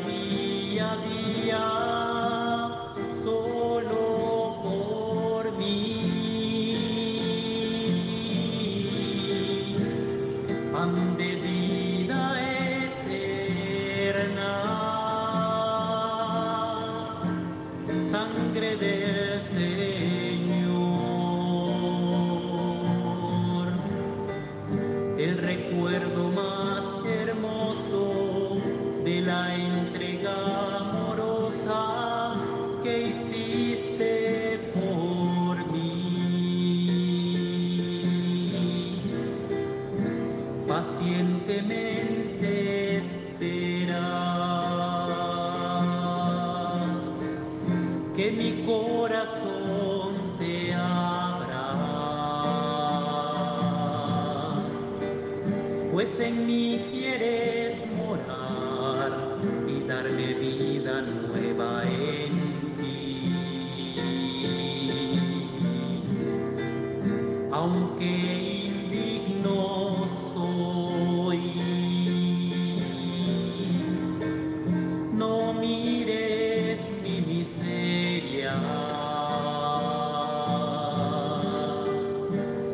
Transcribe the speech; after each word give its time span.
espera 0.00 0.96
día 0.96 2.01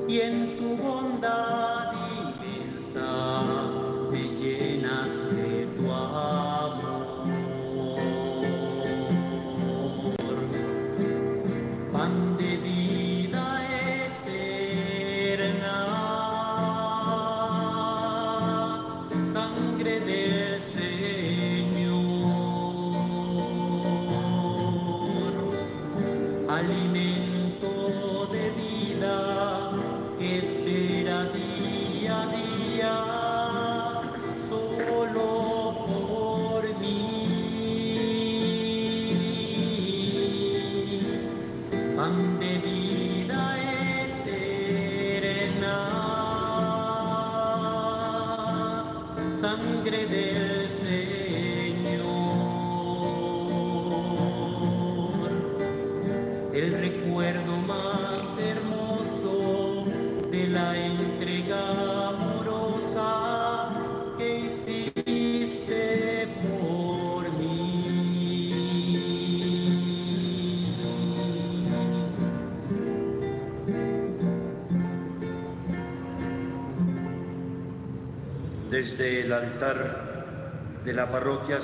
y 0.08 0.47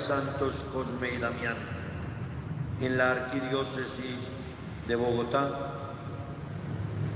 Santos 0.05 0.63
Cosme 0.71 1.15
y 1.15 1.17
Damián, 1.17 1.57
en 2.79 2.95
la 2.95 3.09
arquidiócesis 3.09 4.29
de 4.87 4.95
Bogotá, 4.95 5.93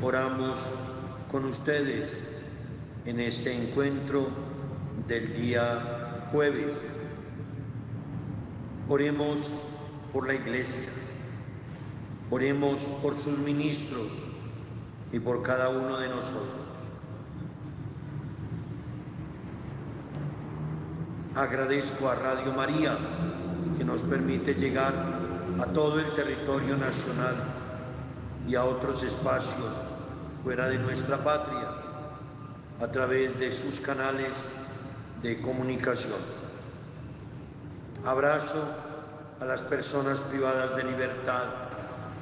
oramos 0.02 0.74
con 1.32 1.46
ustedes 1.46 2.24
en 3.06 3.20
este 3.20 3.54
encuentro 3.54 4.30
del 5.08 5.40
día 5.40 6.26
jueves. 6.32 6.80
Oremos 8.88 9.66
por 10.12 10.26
la 10.26 10.34
iglesia, 10.34 10.90
oremos 12.32 12.86
por 13.04 13.14
sus 13.14 13.38
ministros 13.38 14.08
y 15.12 15.20
por 15.20 15.44
cada 15.44 15.70
uno 15.70 16.00
de 16.00 16.10
nosotros. 16.10 16.69
Agradezco 21.40 22.10
a 22.10 22.16
Radio 22.16 22.52
María 22.52 22.98
que 23.78 23.86
nos 23.86 24.04
permite 24.04 24.54
llegar 24.56 24.94
a 25.58 25.66
todo 25.68 25.98
el 25.98 26.14
territorio 26.14 26.76
nacional 26.76 27.34
y 28.46 28.56
a 28.56 28.66
otros 28.66 29.04
espacios 29.04 29.72
fuera 30.44 30.68
de 30.68 30.78
nuestra 30.80 31.16
patria 31.16 31.72
a 32.82 32.88
través 32.92 33.40
de 33.40 33.54
sus 33.54 33.80
canales 33.80 34.44
de 35.24 35.40
comunicación. 35.40 36.20
Abrazo 38.04 38.62
a 39.40 39.46
las 39.46 39.62
personas 39.62 40.20
privadas 40.20 40.76
de 40.76 40.84
libertad 40.84 41.46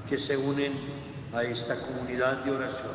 que 0.08 0.20
se 0.20 0.38
unen 0.38 0.74
a 1.34 1.42
esta 1.42 1.76
comunidad 1.82 2.44
de 2.44 2.52
oración. 2.52 2.94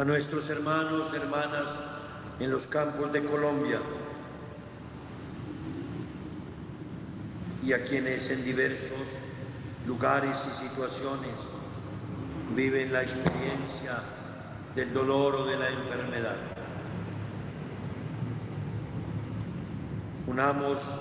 A 0.00 0.04
nuestros 0.04 0.50
hermanos, 0.50 1.14
hermanas, 1.14 1.70
en 2.38 2.50
los 2.50 2.66
campos 2.66 3.12
de 3.12 3.24
Colombia 3.24 3.80
y 7.64 7.72
a 7.72 7.82
quienes 7.82 8.30
en 8.30 8.44
diversos 8.44 9.20
lugares 9.86 10.46
y 10.50 10.54
situaciones 10.54 11.32
viven 12.54 12.92
la 12.92 13.02
experiencia 13.02 14.02
del 14.74 14.92
dolor 14.92 15.34
o 15.34 15.46
de 15.46 15.56
la 15.56 15.70
enfermedad. 15.70 16.36
Unamos 20.26 21.00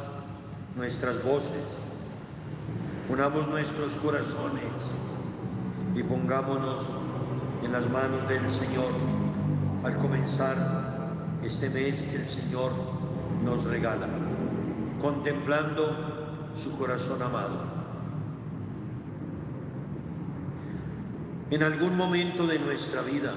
nuestras 0.75 1.21
voces, 1.23 1.63
unamos 3.09 3.47
nuestros 3.47 3.95
corazones 3.97 4.63
y 5.95 6.03
pongámonos 6.03 6.95
en 7.63 7.71
las 7.71 7.89
manos 7.89 8.27
del 8.29 8.47
Señor 8.49 8.91
al 9.83 9.97
comenzar 9.97 10.94
este 11.45 11.69
mes 11.69 12.03
que 12.03 12.15
el 12.15 12.27
Señor 12.27 12.71
nos 13.43 13.65
regala, 13.65 14.07
contemplando 14.99 16.51
su 16.55 16.75
corazón 16.77 17.21
amado. 17.21 17.75
En 21.51 21.61
algún 21.61 21.95
momento 21.95 22.47
de 22.47 22.57
nuestra 22.57 23.01
vida, 23.03 23.33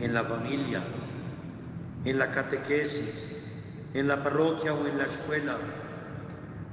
en 0.00 0.12
la 0.12 0.24
familia, 0.24 0.82
en 2.04 2.18
la 2.18 2.32
catequesis, 2.32 3.36
en 3.94 4.08
la 4.08 4.24
parroquia 4.24 4.74
o 4.74 4.86
en 4.88 4.98
la 4.98 5.04
escuela, 5.04 5.56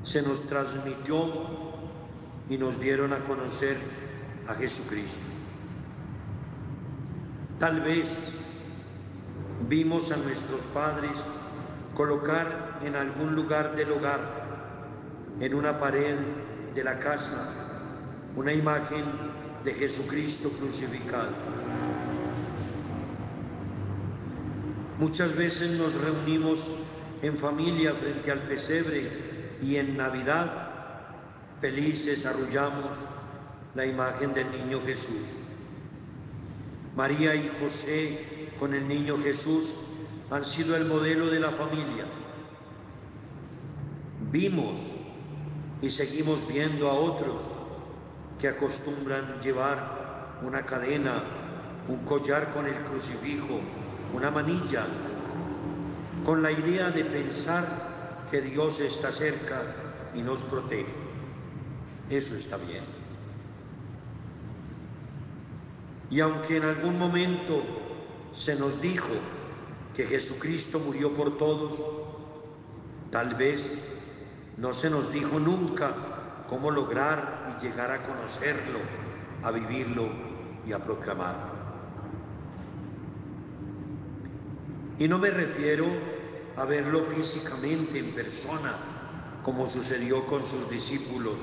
se 0.01 0.23
nos 0.23 0.47
transmitió 0.47 1.69
y 2.49 2.57
nos 2.57 2.79
dieron 2.79 3.13
a 3.13 3.19
conocer 3.19 3.77
a 4.47 4.55
Jesucristo. 4.55 5.21
Tal 7.59 7.81
vez 7.81 8.07
vimos 9.69 10.11
a 10.11 10.17
nuestros 10.17 10.63
padres 10.63 11.11
colocar 11.93 12.79
en 12.83 12.95
algún 12.95 13.35
lugar 13.35 13.75
del 13.75 13.91
hogar, 13.91 14.19
en 15.39 15.53
una 15.53 15.79
pared 15.79 16.15
de 16.73 16.83
la 16.83 16.97
casa, 16.97 17.53
una 18.35 18.51
imagen 18.51 19.03
de 19.63 19.73
Jesucristo 19.73 20.49
crucificado. 20.49 21.29
Muchas 24.97 25.35
veces 25.35 25.77
nos 25.77 26.01
reunimos 26.01 26.73
en 27.21 27.37
familia 27.37 27.93
frente 27.93 28.31
al 28.31 28.41
pesebre 28.43 29.57
y 29.61 29.75
en 29.75 29.95
Navidad 29.95 30.71
felices 31.61 32.25
arrullamos 32.25 32.97
la 33.75 33.85
imagen 33.85 34.33
del 34.33 34.49
niño 34.51 34.81
Jesús. 34.83 35.27
María 36.95 37.35
y 37.35 37.49
José 37.61 38.38
con 38.59 38.73
el 38.73 38.87
niño 38.87 39.17
Jesús 39.17 39.75
han 40.29 40.43
sido 40.43 40.75
el 40.75 40.85
modelo 40.85 41.27
de 41.27 41.39
la 41.39 41.51
familia. 41.51 42.05
Vimos 44.31 44.81
y 45.81 45.89
seguimos 45.89 46.45
viendo 46.47 46.89
a 46.89 46.93
otros 46.93 47.45
que 48.37 48.49
acostumbran 48.49 49.39
llevar 49.41 50.39
una 50.45 50.65
cadena, 50.65 51.23
un 51.87 51.99
collar 51.99 52.51
con 52.51 52.67
el 52.67 52.75
crucifijo, 52.83 53.61
una 54.13 54.29
manilla, 54.29 54.85
con 56.25 56.43
la 56.43 56.51
idea 56.51 56.91
de 56.91 57.05
pensar 57.05 58.25
que 58.29 58.41
Dios 58.41 58.81
está 58.81 59.11
cerca 59.11 59.63
y 60.13 60.21
nos 60.21 60.43
protege. 60.43 60.93
Eso 62.09 62.35
está 62.35 62.57
bien. 62.57 62.83
Y 66.11 66.19
aunque 66.19 66.57
en 66.57 66.63
algún 66.63 66.97
momento 66.97 67.63
se 68.33 68.55
nos 68.55 68.81
dijo 68.81 69.09
que 69.93 70.05
Jesucristo 70.05 70.79
murió 70.79 71.13
por 71.13 71.37
todos, 71.37 71.85
tal 73.11 73.35
vez 73.35 73.77
no 74.57 74.73
se 74.73 74.89
nos 74.89 75.11
dijo 75.11 75.39
nunca 75.39 76.43
cómo 76.47 76.71
lograr 76.71 77.55
y 77.55 77.61
llegar 77.61 77.91
a 77.91 78.03
conocerlo, 78.03 78.79
a 79.43 79.51
vivirlo 79.51 80.09
y 80.65 80.71
a 80.71 80.81
proclamarlo. 80.81 81.59
Y 84.99 85.07
no 85.07 85.17
me 85.17 85.31
refiero 85.31 85.85
a 86.57 86.65
verlo 86.65 87.05
físicamente 87.05 87.99
en 87.99 88.13
persona, 88.13 88.75
como 89.43 89.65
sucedió 89.67 90.25
con 90.25 90.45
sus 90.45 90.69
discípulos 90.69 91.37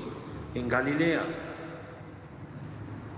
en 0.53 0.67
Galilea. 0.67 1.23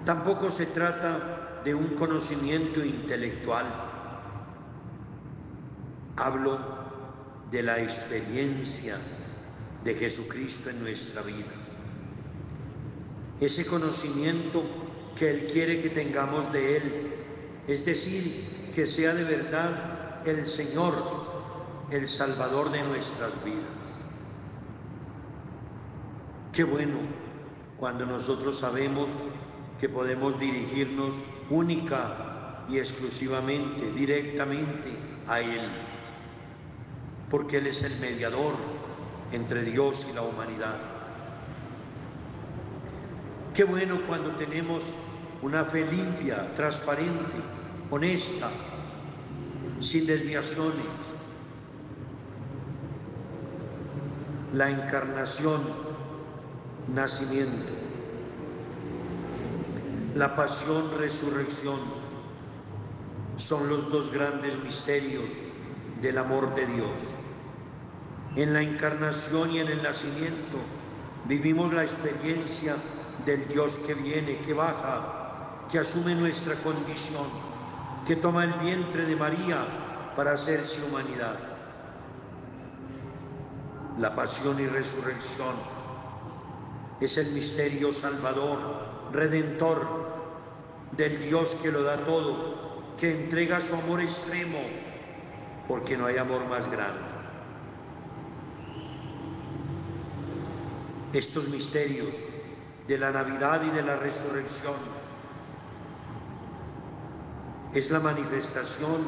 Tampoco 0.06 0.50
se 0.50 0.68
trata 0.68 1.38
de 1.64 1.76
un 1.76 1.88
conocimiento 1.96 2.84
intelectual. 2.84 3.66
Hablo 6.16 6.60
de 7.52 7.64
la 7.64 7.80
experiencia 7.80 8.98
de 9.84 9.96
Jesucristo 9.96 10.70
en 10.70 10.82
nuestra 10.82 11.22
vida. 11.22 11.54
Ese 13.40 13.66
conocimiento 13.66 14.64
que 15.16 15.30
Él 15.30 15.48
quiere 15.52 15.80
que 15.80 15.90
tengamos 15.90 16.52
de 16.52 16.78
Él, 16.78 17.14
es 17.68 17.86
decir, 17.86 18.72
que 18.74 18.86
sea 18.86 19.14
de 19.14 19.24
verdad 19.24 20.22
el 20.26 20.46
Señor, 20.46 20.94
el 21.92 22.08
Salvador 22.08 22.72
de 22.72 22.84
nuestras 22.84 23.44
vidas. 23.44 24.00
Qué 26.54 26.64
bueno 26.64 27.00
cuando 27.78 28.06
nosotros 28.06 28.60
sabemos 28.60 29.10
que 29.80 29.90
podemos 29.90 30.40
dirigirnos 30.40 31.20
única 31.50 32.66
y 32.70 32.78
exclusivamente, 32.78 33.92
directamente 33.92 34.90
a 35.28 35.40
Él, 35.40 35.62
porque 37.30 37.58
Él 37.58 37.68
es 37.68 37.84
el 37.84 37.98
mediador 38.00 38.54
entre 39.31 39.64
Dios 39.64 40.08
y 40.12 40.16
la 40.16 40.22
humanidad. 40.22 40.76
Qué 43.54 43.64
bueno 43.64 44.02
cuando 44.06 44.36
tenemos 44.36 44.92
una 45.42 45.64
fe 45.64 45.90
limpia, 45.90 46.54
transparente, 46.54 47.38
honesta, 47.90 48.50
sin 49.80 50.06
desviaciones. 50.06 50.86
La 54.54 54.70
encarnación, 54.70 55.62
nacimiento. 56.94 57.88
La 60.16 60.36
pasión, 60.36 60.98
resurrección 60.98 61.80
son 63.36 63.70
los 63.70 63.92
dos 63.92 64.12
grandes 64.12 64.58
misterios 64.64 65.30
del 66.02 66.18
amor 66.18 66.54
de 66.56 66.66
Dios. 66.66 66.92
En 68.36 68.54
la 68.54 68.62
encarnación 68.62 69.52
y 69.52 69.60
en 69.60 69.68
el 69.68 69.84
nacimiento 69.84 70.58
vivimos 71.26 71.74
la 71.74 71.84
experiencia 71.84 72.76
del 73.26 73.48
Dios 73.48 73.80
que 73.80 73.94
viene, 73.94 74.40
que 74.40 74.54
baja, 74.54 75.68
que 75.72 75.80
asume 75.80 76.16
nuestra 76.16 76.56
condición 76.56 77.26
que 78.06 78.16
toma 78.16 78.44
el 78.44 78.54
vientre 78.54 79.06
de 79.06 79.16
María 79.16 79.64
para 80.16 80.32
hacerse 80.32 80.82
humanidad. 80.84 81.38
La 84.00 84.16
pasión 84.16 84.60
y 84.60 84.66
resurrección 84.66 85.56
es 87.00 87.18
el 87.18 87.32
misterio 87.34 87.94
salvador, 87.94 88.58
redentor 89.12 89.88
del 90.92 91.20
Dios 91.20 91.56
que 91.56 91.72
lo 91.72 91.84
da 91.84 91.98
todo, 91.98 92.96
que 92.98 93.12
entrega 93.12 93.62
su 93.62 93.76
amor 93.76 94.02
extremo, 94.02 94.60
porque 95.68 95.98
no 95.98 96.06
hay 96.06 96.18
amor 96.18 96.46
más 96.48 96.70
grande. 96.70 97.08
Estos 101.14 101.50
misterios 101.50 102.10
de 102.88 102.98
la 102.98 103.12
Navidad 103.12 103.62
y 103.66 103.70
de 103.70 103.82
la 103.82 103.96
resurrección 103.96 104.76
es 107.74 107.92
la 107.92 108.00
manifestación 108.00 109.08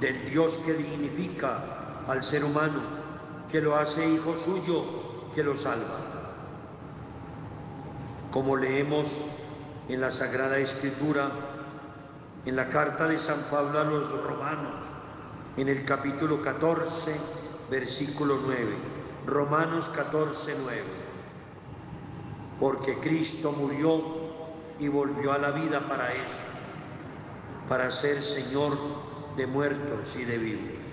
del 0.00 0.30
Dios 0.30 0.58
que 0.58 0.74
dignifica 0.74 2.04
al 2.06 2.22
ser 2.22 2.44
humano, 2.44 2.80
que 3.50 3.60
lo 3.60 3.74
hace 3.74 4.08
hijo 4.08 4.36
suyo, 4.36 4.84
que 5.34 5.42
lo 5.42 5.56
salva. 5.56 5.98
Como 8.30 8.56
leemos 8.56 9.18
en 9.88 10.00
la 10.00 10.10
Sagrada 10.10 10.58
Escritura, 10.58 11.30
en 12.46 12.56
la 12.56 12.68
carta 12.68 13.08
de 13.08 13.18
San 13.18 13.40
Pablo 13.50 13.80
a 13.80 13.84
los 13.84 14.10
romanos, 14.22 14.84
en 15.56 15.68
el 15.68 15.84
capítulo 15.84 16.40
14, 16.40 17.14
versículo 17.70 18.40
9. 18.44 18.66
Romanos 19.26 19.88
14, 19.90 20.56
9. 20.62 20.82
Porque 22.58 22.98
Cristo 22.98 23.52
murió 23.52 24.02
y 24.78 24.88
volvió 24.88 25.32
a 25.32 25.38
la 25.38 25.50
vida 25.50 25.86
para 25.88 26.12
eso 26.12 26.40
para 27.68 27.90
ser 27.90 28.22
Señor 28.22 28.76
de 29.36 29.46
muertos 29.46 30.16
y 30.20 30.24
de 30.24 30.38
vivos. 30.38 30.84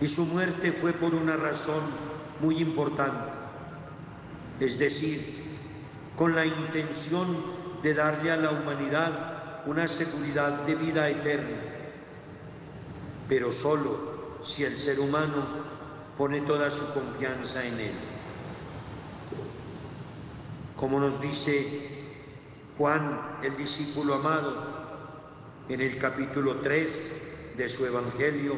Y 0.00 0.08
su 0.08 0.26
muerte 0.26 0.72
fue 0.72 0.92
por 0.92 1.14
una 1.14 1.36
razón 1.36 1.80
muy 2.40 2.58
importante, 2.58 3.30
es 4.58 4.78
decir, 4.78 5.41
con 6.16 6.34
la 6.34 6.44
intención 6.44 7.26
de 7.82 7.94
darle 7.94 8.30
a 8.30 8.36
la 8.36 8.50
humanidad 8.50 9.62
una 9.66 9.88
seguridad 9.88 10.62
de 10.64 10.74
vida 10.74 11.08
eterna, 11.08 11.56
pero 13.28 13.50
solo 13.52 14.38
si 14.42 14.64
el 14.64 14.76
ser 14.76 15.00
humano 15.00 15.46
pone 16.16 16.40
toda 16.42 16.70
su 16.70 16.92
confianza 16.92 17.64
en 17.64 17.80
él. 17.80 17.94
Como 20.76 20.98
nos 20.98 21.20
dice 21.20 21.88
Juan, 22.76 23.38
el 23.42 23.56
discípulo 23.56 24.14
amado, 24.14 24.82
en 25.68 25.80
el 25.80 25.96
capítulo 25.98 26.56
3 26.56 27.10
de 27.56 27.68
su 27.68 27.86
Evangelio, 27.86 28.56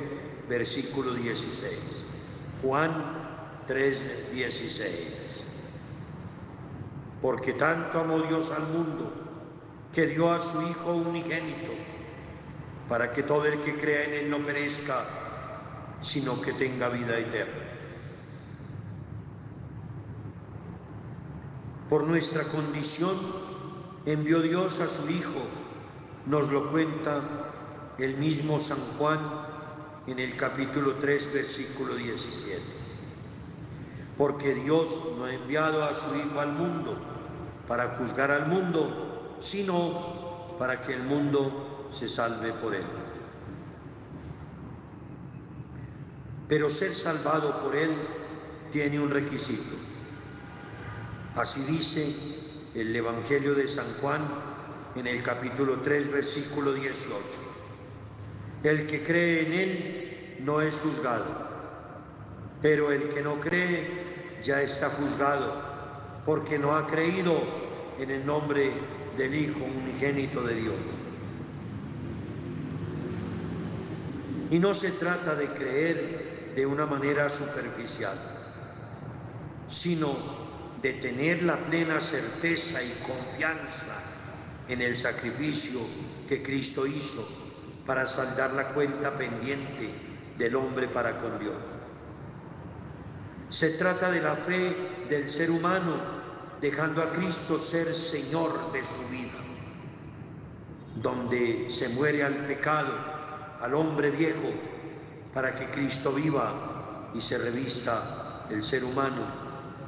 versículo 0.48 1.12
16. 1.12 1.74
Juan 2.62 2.90
3, 3.66 4.32
16. 4.32 5.23
Porque 7.24 7.54
tanto 7.54 8.00
amó 8.00 8.18
Dios 8.18 8.50
al 8.50 8.64
mundo 8.68 9.10
que 9.90 10.06
dio 10.06 10.30
a 10.30 10.38
su 10.38 10.60
Hijo 10.60 10.92
unigénito, 10.92 11.72
para 12.86 13.14
que 13.14 13.22
todo 13.22 13.46
el 13.46 13.60
que 13.60 13.78
crea 13.78 14.04
en 14.04 14.12
Él 14.12 14.30
no 14.30 14.44
perezca, 14.44 15.06
sino 16.02 16.38
que 16.42 16.52
tenga 16.52 16.90
vida 16.90 17.18
eterna. 17.18 17.64
Por 21.88 22.04
nuestra 22.04 22.44
condición 22.44 23.16
envió 24.04 24.42
Dios 24.42 24.80
a 24.80 24.86
su 24.86 25.08
Hijo, 25.08 25.40
nos 26.26 26.52
lo 26.52 26.70
cuenta 26.70 27.22
el 27.96 28.18
mismo 28.18 28.60
San 28.60 28.80
Juan 28.98 29.18
en 30.06 30.18
el 30.18 30.36
capítulo 30.36 30.96
3, 30.96 31.32
versículo 31.32 31.94
17. 31.94 32.60
Porque 34.18 34.52
Dios 34.52 35.14
no 35.16 35.24
ha 35.24 35.32
enviado 35.32 35.82
a 35.82 35.94
su 35.94 36.14
Hijo 36.16 36.38
al 36.38 36.52
mundo 36.52 37.12
para 37.66 37.90
juzgar 37.90 38.30
al 38.30 38.46
mundo, 38.46 39.36
sino 39.38 40.56
para 40.58 40.80
que 40.82 40.94
el 40.94 41.02
mundo 41.02 41.88
se 41.90 42.08
salve 42.08 42.52
por 42.52 42.74
él. 42.74 42.84
Pero 46.48 46.68
ser 46.68 46.94
salvado 46.94 47.60
por 47.60 47.74
él 47.74 47.90
tiene 48.70 49.00
un 49.00 49.10
requisito. 49.10 49.76
Así 51.34 51.62
dice 51.62 52.14
el 52.74 52.94
Evangelio 52.94 53.54
de 53.54 53.66
San 53.66 53.86
Juan 54.00 54.22
en 54.94 55.06
el 55.06 55.22
capítulo 55.22 55.80
3, 55.80 56.12
versículo 56.12 56.72
18. 56.72 57.16
El 58.62 58.86
que 58.86 59.02
cree 59.02 59.46
en 59.46 59.52
Él 59.52 60.36
no 60.40 60.60
es 60.60 60.80
juzgado, 60.80 61.24
pero 62.62 62.92
el 62.92 63.08
que 63.08 63.22
no 63.22 63.40
cree 63.40 64.38
ya 64.42 64.62
está 64.62 64.90
juzgado, 64.90 65.63
porque 66.24 66.58
no 66.58 66.74
ha 66.74 66.86
creído 66.86 67.34
en 67.98 68.10
el 68.10 68.24
nombre 68.24 68.72
del 69.16 69.34
Hijo 69.34 69.64
unigénito 69.64 70.42
de 70.42 70.54
Dios. 70.54 70.74
Y 74.50 74.58
no 74.58 74.74
se 74.74 74.92
trata 74.92 75.34
de 75.34 75.48
creer 75.48 76.52
de 76.54 76.66
una 76.66 76.86
manera 76.86 77.28
superficial, 77.28 78.16
sino 79.68 80.14
de 80.80 80.92
tener 80.94 81.42
la 81.42 81.56
plena 81.56 82.00
certeza 82.00 82.82
y 82.82 82.92
confianza 83.06 84.02
en 84.68 84.80
el 84.82 84.96
sacrificio 84.96 85.80
que 86.28 86.42
Cristo 86.42 86.86
hizo 86.86 87.26
para 87.86 88.06
saldar 88.06 88.52
la 88.52 88.68
cuenta 88.68 89.16
pendiente 89.16 89.94
del 90.38 90.56
hombre 90.56 90.88
para 90.88 91.18
con 91.18 91.38
Dios. 91.38 91.56
Se 93.48 93.70
trata 93.70 94.10
de 94.10 94.20
la 94.20 94.36
fe 94.36 94.74
del 95.08 95.28
ser 95.28 95.50
humano 95.50 96.13
dejando 96.64 97.02
a 97.02 97.12
Cristo 97.12 97.58
ser 97.58 97.92
Señor 97.92 98.72
de 98.72 98.82
su 98.82 98.96
vida, 99.10 99.36
donde 100.96 101.68
se 101.68 101.90
muere 101.90 102.24
al 102.24 102.46
pecado, 102.46 102.90
al 103.60 103.74
hombre 103.74 104.10
viejo, 104.10 104.50
para 105.34 105.54
que 105.54 105.66
Cristo 105.66 106.14
viva 106.14 107.10
y 107.12 107.20
se 107.20 107.36
revista 107.36 108.46
el 108.50 108.62
ser 108.62 108.82
humano 108.82 109.26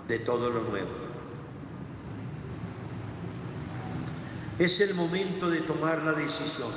de 0.06 0.18
todo 0.18 0.50
lo 0.50 0.64
nuevo. 0.64 0.90
Es 4.58 4.78
el 4.82 4.92
momento 4.92 5.48
de 5.48 5.62
tomar 5.62 6.02
la 6.02 6.12
decisión. 6.12 6.72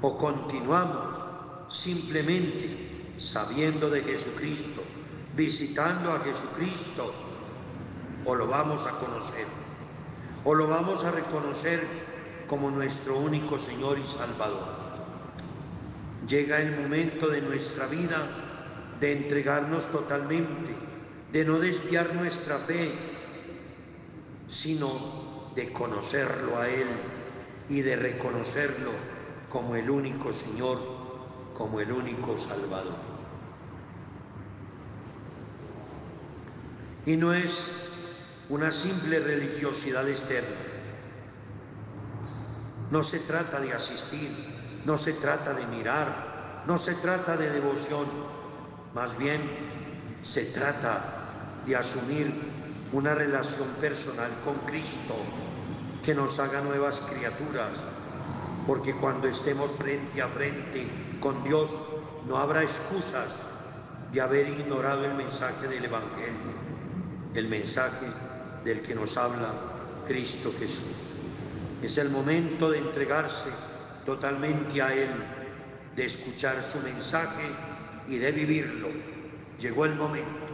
O 0.00 0.18
continuamos 0.18 1.16
simplemente 1.68 3.14
sabiendo 3.16 3.88
de 3.88 4.02
Jesucristo, 4.02 4.82
visitando 5.36 6.12
a 6.12 6.18
Jesucristo, 6.18 7.31
o 8.24 8.34
lo 8.34 8.46
vamos 8.46 8.86
a 8.86 8.90
conocer, 8.92 9.46
o 10.44 10.54
lo 10.54 10.68
vamos 10.68 11.04
a 11.04 11.10
reconocer 11.10 11.80
como 12.46 12.70
nuestro 12.70 13.18
único 13.18 13.58
Señor 13.58 13.98
y 13.98 14.04
Salvador. 14.04 14.82
Llega 16.26 16.60
el 16.60 16.80
momento 16.80 17.28
de 17.28 17.40
nuestra 17.40 17.86
vida 17.86 18.26
de 19.00 19.12
entregarnos 19.12 19.86
totalmente, 19.90 20.74
de 21.32 21.44
no 21.44 21.58
desviar 21.58 22.14
nuestra 22.14 22.58
fe, 22.58 22.92
sino 24.46 25.50
de 25.54 25.72
conocerlo 25.72 26.58
a 26.58 26.68
Él 26.68 26.86
y 27.68 27.80
de 27.80 27.96
reconocerlo 27.96 28.90
como 29.48 29.74
el 29.76 29.90
único 29.90 30.32
Señor, 30.32 30.78
como 31.54 31.80
el 31.80 31.90
único 31.90 32.38
Salvador. 32.38 33.12
Y 37.04 37.16
no 37.16 37.32
es 37.32 37.81
una 38.52 38.70
simple 38.70 39.18
religiosidad 39.18 40.06
externa. 40.06 40.60
No 42.90 43.02
se 43.02 43.20
trata 43.20 43.58
de 43.60 43.72
asistir, 43.72 44.82
no 44.84 44.98
se 44.98 45.14
trata 45.14 45.54
de 45.54 45.66
mirar, 45.68 46.62
no 46.66 46.76
se 46.76 46.94
trata 46.96 47.38
de 47.38 47.48
devoción, 47.48 48.04
más 48.94 49.16
bien 49.16 49.40
se 50.20 50.44
trata 50.44 51.62
de 51.64 51.76
asumir 51.76 52.30
una 52.92 53.14
relación 53.14 53.68
personal 53.80 54.30
con 54.44 54.56
Cristo 54.66 55.14
que 56.02 56.14
nos 56.14 56.38
haga 56.38 56.60
nuevas 56.60 57.00
criaturas, 57.00 57.70
porque 58.66 58.94
cuando 58.94 59.28
estemos 59.28 59.76
frente 59.76 60.20
a 60.20 60.28
frente 60.28 60.90
con 61.20 61.42
Dios 61.42 61.74
no 62.28 62.36
habrá 62.36 62.62
excusas 62.62 63.30
de 64.12 64.20
haber 64.20 64.46
ignorado 64.46 65.06
el 65.06 65.14
mensaje 65.14 65.68
del 65.68 65.86
Evangelio, 65.86 66.52
el 67.34 67.48
mensaje 67.48 68.08
del 68.64 68.82
que 68.82 68.94
nos 68.94 69.16
habla 69.16 69.52
Cristo 70.06 70.52
Jesús. 70.58 71.16
Es 71.82 71.98
el 71.98 72.10
momento 72.10 72.70
de 72.70 72.78
entregarse 72.78 73.50
totalmente 74.06 74.80
a 74.82 74.94
Él, 74.94 75.10
de 75.96 76.04
escuchar 76.04 76.62
su 76.62 76.80
mensaje 76.80 77.44
y 78.08 78.18
de 78.18 78.32
vivirlo. 78.32 78.88
Llegó 79.58 79.84
el 79.84 79.94
momento. 79.94 80.51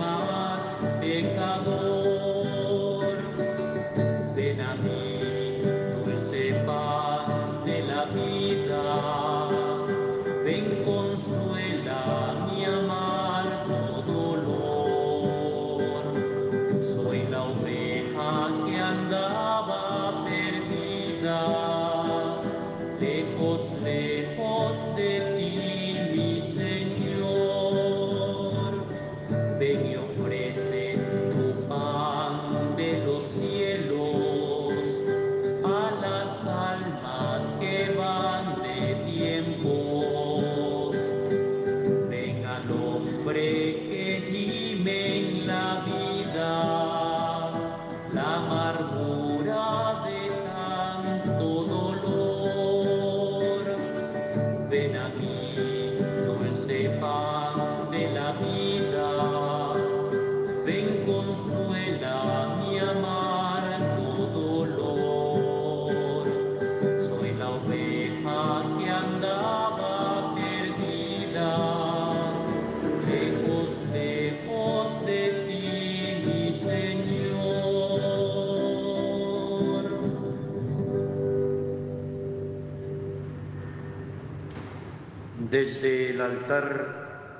Desde 85.54 86.10
el 86.10 86.20
altar 86.20 87.30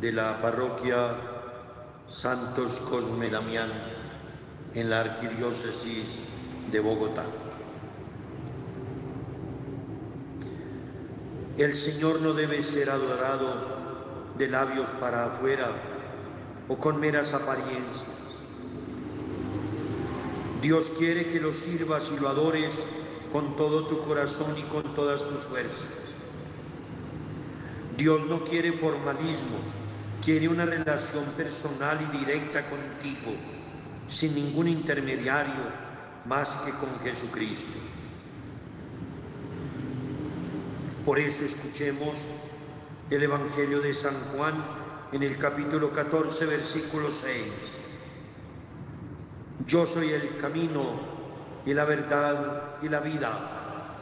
de 0.00 0.10
la 0.10 0.42
parroquia 0.42 1.16
Santos 2.08 2.80
Cosme 2.80 3.30
Damián 3.30 3.70
en 4.74 4.90
la 4.90 5.02
arquidiócesis 5.02 6.18
de 6.72 6.80
Bogotá. 6.80 7.24
El 11.56 11.76
Señor 11.76 12.20
no 12.20 12.32
debe 12.32 12.64
ser 12.64 12.90
adorado 12.90 13.54
de 14.36 14.48
labios 14.48 14.90
para 14.90 15.26
afuera 15.26 15.70
o 16.68 16.78
con 16.78 16.98
meras 16.98 17.32
apariencias. 17.32 18.10
Dios 20.60 20.90
quiere 20.98 21.26
que 21.30 21.38
lo 21.38 21.52
sirvas 21.52 22.10
y 22.12 22.18
lo 22.18 22.28
adores 22.28 22.74
con 23.30 23.54
todo 23.54 23.86
tu 23.86 24.00
corazón 24.00 24.58
y 24.58 24.62
con 24.62 24.82
todas 24.96 25.28
tus 25.28 25.44
fuerzas. 25.44 25.99
Dios 28.00 28.24
no 28.28 28.42
quiere 28.42 28.72
formalismos, 28.72 29.60
quiere 30.24 30.48
una 30.48 30.64
relación 30.64 31.22
personal 31.36 31.98
y 32.00 32.16
directa 32.16 32.64
contigo, 32.64 33.36
sin 34.08 34.34
ningún 34.34 34.68
intermediario 34.68 35.52
más 36.24 36.48
que 36.64 36.70
con 36.70 36.98
Jesucristo. 37.00 37.78
Por 41.04 41.18
eso 41.18 41.44
escuchemos 41.44 42.24
el 43.10 43.22
Evangelio 43.22 43.82
de 43.82 43.92
San 43.92 44.14
Juan 44.32 44.54
en 45.12 45.22
el 45.22 45.36
capítulo 45.36 45.92
14, 45.92 46.46
versículo 46.46 47.12
6. 47.12 47.28
Yo 49.66 49.86
soy 49.86 50.08
el 50.08 50.38
camino 50.38 51.60
y 51.66 51.74
la 51.74 51.84
verdad 51.84 52.76
y 52.80 52.88
la 52.88 53.00
vida. 53.00 53.92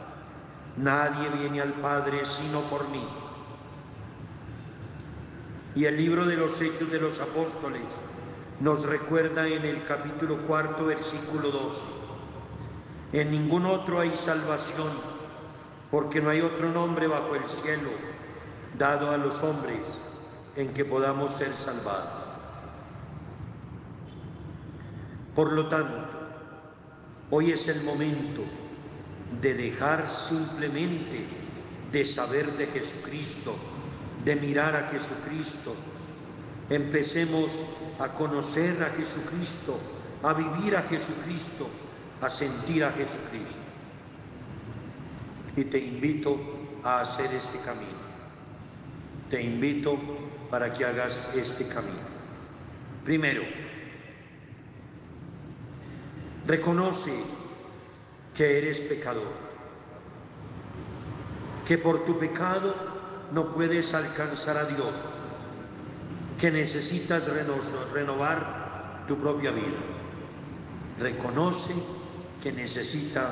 Nadie 0.77 1.27
viene 1.37 1.59
al 1.59 1.73
Padre 1.73 2.25
sino 2.25 2.61
por 2.61 2.87
mí. 2.87 3.18
Y 5.75 5.85
el 5.85 5.97
libro 5.97 6.25
de 6.25 6.35
los 6.35 6.59
Hechos 6.61 6.91
de 6.91 6.99
los 6.99 7.19
Apóstoles 7.19 7.81
nos 8.59 8.85
recuerda 8.85 9.47
en 9.47 9.63
el 9.63 9.83
capítulo 9.83 10.45
cuarto, 10.45 10.85
versículo 10.85 11.49
12. 11.49 11.81
En 13.13 13.31
ningún 13.31 13.65
otro 13.65 13.99
hay 13.99 14.15
salvación, 14.15 14.91
porque 15.91 16.21
no 16.21 16.29
hay 16.29 16.41
otro 16.41 16.71
nombre 16.71 17.07
bajo 17.07 17.35
el 17.35 17.45
cielo 17.45 17.89
dado 18.77 19.11
a 19.11 19.17
los 19.17 19.43
hombres 19.43 19.81
en 20.55 20.73
que 20.73 20.85
podamos 20.85 21.31
ser 21.33 21.53
salvados. 21.53 22.29
Por 25.35 25.53
lo 25.53 25.67
tanto, 25.67 26.09
hoy 27.29 27.51
es 27.51 27.67
el 27.67 27.83
momento 27.83 28.43
de 29.39 29.53
dejar 29.53 30.09
simplemente 30.11 31.25
de 31.91 32.05
saber 32.05 32.51
de 32.53 32.67
Jesucristo 32.67 33.55
de 34.29 34.35
mirar 34.35 34.75
a 34.75 34.87
Jesucristo. 34.89 35.75
Empecemos 36.69 37.65
a 37.97 38.09
conocer 38.09 38.83
a 38.83 38.91
Jesucristo, 38.91 39.79
a 40.21 40.33
vivir 40.33 40.75
a 40.75 40.83
Jesucristo, 40.83 41.67
a 42.21 42.29
sentir 42.29 42.83
a 42.83 42.91
Jesucristo. 42.91 43.63
Y 45.55 45.63
te 45.63 45.79
invito 45.79 46.39
a 46.83 46.99
hacer 47.01 47.33
este 47.33 47.57
camino. 47.61 47.97
Te 49.31 49.41
invito 49.41 49.97
para 50.51 50.71
que 50.71 50.85
hagas 50.85 51.27
este 51.35 51.67
camino. 51.67 52.07
Primero, 53.03 53.41
reconoce 56.45 57.13
que 58.35 58.59
eres 58.59 58.81
pecador, 58.81 59.33
que 61.65 61.79
por 61.79 62.05
tu 62.05 62.19
pecado 62.19 62.88
no 63.31 63.51
puedes 63.51 63.93
alcanzar 63.93 64.57
a 64.57 64.65
Dios, 64.65 64.93
que 66.37 66.51
necesitas 66.51 67.29
renovar 67.93 69.05
tu 69.07 69.17
propia 69.17 69.51
vida. 69.51 69.77
Reconoce 70.99 71.73
que 72.41 72.51
necesita, 72.51 73.31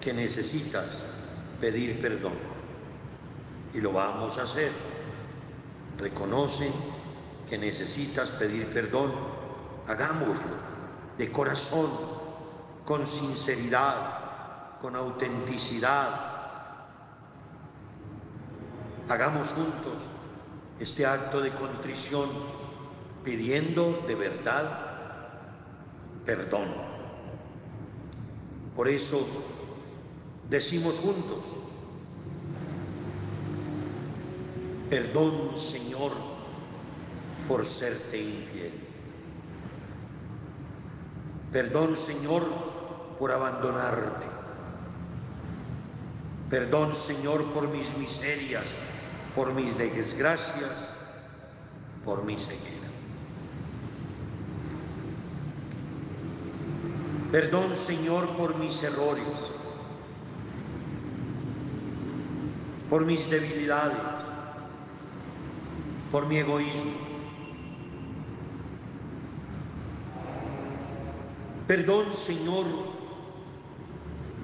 que 0.00 0.12
necesitas 0.12 1.02
pedir 1.60 2.00
perdón. 2.00 2.34
Y 3.74 3.80
lo 3.80 3.92
vamos 3.92 4.38
a 4.38 4.42
hacer. 4.42 4.72
Reconoce 5.98 6.70
que 7.48 7.58
necesitas 7.58 8.32
pedir 8.32 8.66
perdón. 8.70 9.12
Hagámoslo 9.86 10.70
de 11.18 11.30
corazón, 11.30 11.90
con 12.84 13.04
sinceridad, 13.04 14.78
con 14.80 14.96
autenticidad, 14.96 16.29
Hagamos 19.10 19.52
juntos 19.54 20.06
este 20.78 21.04
acto 21.04 21.40
de 21.40 21.50
contrición 21.50 22.28
pidiendo 23.24 24.04
de 24.06 24.14
verdad 24.14 24.90
perdón. 26.24 26.68
Por 28.76 28.86
eso 28.86 29.26
decimos 30.48 31.00
juntos, 31.00 31.38
perdón 34.88 35.56
Señor 35.56 36.12
por 37.48 37.66
serte 37.66 38.16
infiel. 38.16 38.74
Perdón 41.50 41.96
Señor 41.96 42.44
por 43.18 43.32
abandonarte. 43.32 44.28
Perdón 46.48 46.94
Señor 46.94 47.42
por 47.46 47.66
mis 47.70 47.98
miserias 47.98 48.66
por 49.34 49.54
mis 49.54 49.78
desgracias, 49.78 50.70
por 52.04 52.24
mi 52.24 52.38
ceguera. 52.38 52.88
Perdón, 57.30 57.76
Señor, 57.76 58.28
por 58.36 58.56
mis 58.56 58.82
errores, 58.82 59.24
por 62.88 63.04
mis 63.04 63.30
debilidades, 63.30 63.96
por 66.10 66.26
mi 66.26 66.38
egoísmo. 66.38 67.10
Perdón, 71.68 72.12
Señor, 72.12 72.66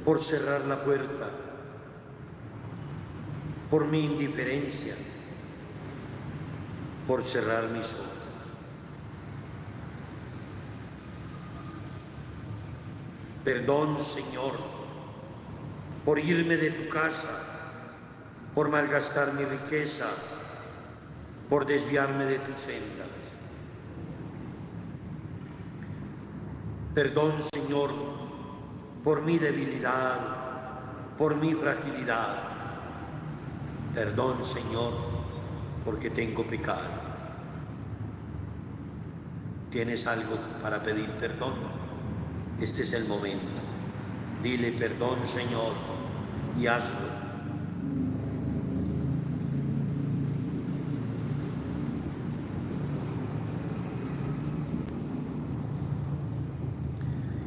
por 0.04 0.20
cerrar 0.20 0.60
la 0.66 0.84
puerta 0.84 1.45
por 3.70 3.84
mi 3.86 4.04
indiferencia, 4.04 4.94
por 7.06 7.24
cerrar 7.24 7.68
mis 7.70 7.94
ojos. 7.94 8.12
Perdón, 13.44 13.98
Señor, 13.98 14.54
por 16.04 16.18
irme 16.18 16.56
de 16.56 16.70
tu 16.70 16.88
casa, 16.88 17.42
por 18.54 18.68
malgastar 18.68 19.34
mi 19.34 19.44
riqueza, 19.44 20.06
por 21.48 21.66
desviarme 21.66 22.24
de 22.24 22.38
tus 22.40 22.60
sendas. 22.60 23.06
Perdón, 26.94 27.34
Señor, 27.54 27.90
por 29.04 29.22
mi 29.22 29.38
debilidad, 29.38 31.16
por 31.16 31.36
mi 31.36 31.54
fragilidad 31.54 32.45
Perdón, 33.96 34.44
Señor, 34.44 34.92
porque 35.82 36.10
tengo 36.10 36.46
pecado. 36.46 36.84
¿Tienes 39.70 40.06
algo 40.06 40.36
para 40.60 40.82
pedir 40.82 41.08
perdón? 41.12 41.54
Este 42.60 42.82
es 42.82 42.92
el 42.92 43.06
momento. 43.06 43.46
Dile 44.42 44.72
perdón, 44.72 45.26
Señor, 45.26 45.72
y 46.60 46.66
hazlo. 46.66 47.08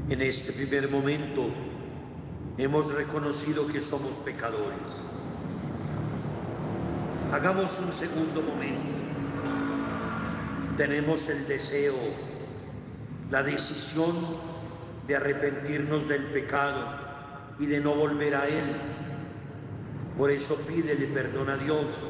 En 0.09 0.19
este 0.23 0.51
primer 0.53 0.89
momento 0.89 1.51
hemos 2.57 2.91
reconocido 2.95 3.67
que 3.67 3.79
somos 3.79 4.17
pecadores 4.17 5.18
Hagamos 7.31 7.79
un 7.79 7.91
segundo 7.91 8.41
momento. 8.41 8.81
Tenemos 10.77 11.29
el 11.29 11.47
deseo, 11.47 11.95
la 13.29 13.43
decisión 13.43 14.15
de 15.07 15.15
arrepentirnos 15.15 16.07
del 16.07 16.23
pecado 16.25 16.85
y 17.59 17.67
de 17.67 17.81
no 17.81 17.93
volver 17.93 18.35
a 18.35 18.47
él. 18.47 18.63
Por 20.17 20.31
eso 20.31 20.55
pídele 20.67 21.05
perdón 21.05 21.49
a 21.49 21.57
Dios 21.57 22.01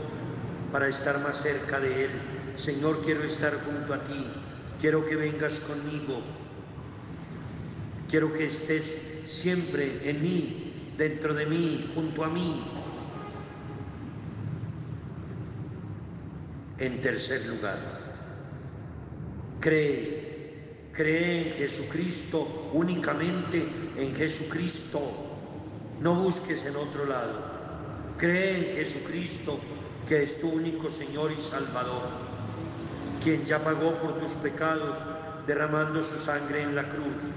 para 0.71 0.87
estar 0.87 1.19
más 1.19 1.37
cerca 1.41 1.79
de 1.79 2.05
Él. 2.05 2.11
Señor, 2.55 3.01
quiero 3.03 3.23
estar 3.23 3.53
junto 3.63 3.93
a 3.93 4.03
ti. 4.03 4.25
Quiero 4.79 5.05
que 5.05 5.15
vengas 5.15 5.59
conmigo. 5.59 6.21
Quiero 8.07 8.33
que 8.33 8.45
estés 8.45 9.23
siempre 9.25 10.09
en 10.09 10.21
mí, 10.21 10.93
dentro 10.97 11.33
de 11.33 11.45
mí, 11.45 11.91
junto 11.93 12.23
a 12.23 12.29
mí. 12.29 12.78
En 16.79 17.01
tercer 17.01 17.45
lugar, 17.45 17.77
cree, 19.59 20.89
cree 20.93 21.49
en 21.49 21.53
Jesucristo, 21.53 22.71
únicamente 22.73 23.67
en 23.97 24.15
Jesucristo. 24.15 25.01
No 25.99 26.15
busques 26.15 26.65
en 26.65 26.77
otro 26.77 27.05
lado. 27.05 27.43
Cree 28.17 28.57
en 28.57 28.75
Jesucristo, 28.77 29.59
que 30.07 30.23
es 30.23 30.39
tu 30.39 30.49
único 30.49 30.89
Señor 30.89 31.33
y 31.37 31.41
Salvador, 31.41 32.03
quien 33.21 33.45
ya 33.45 33.63
pagó 33.63 33.97
por 33.97 34.17
tus 34.17 34.33
pecados 34.35 34.97
derramando 35.45 36.01
su 36.01 36.17
sangre 36.17 36.61
en 36.61 36.75
la 36.75 36.87
cruz. 36.87 37.31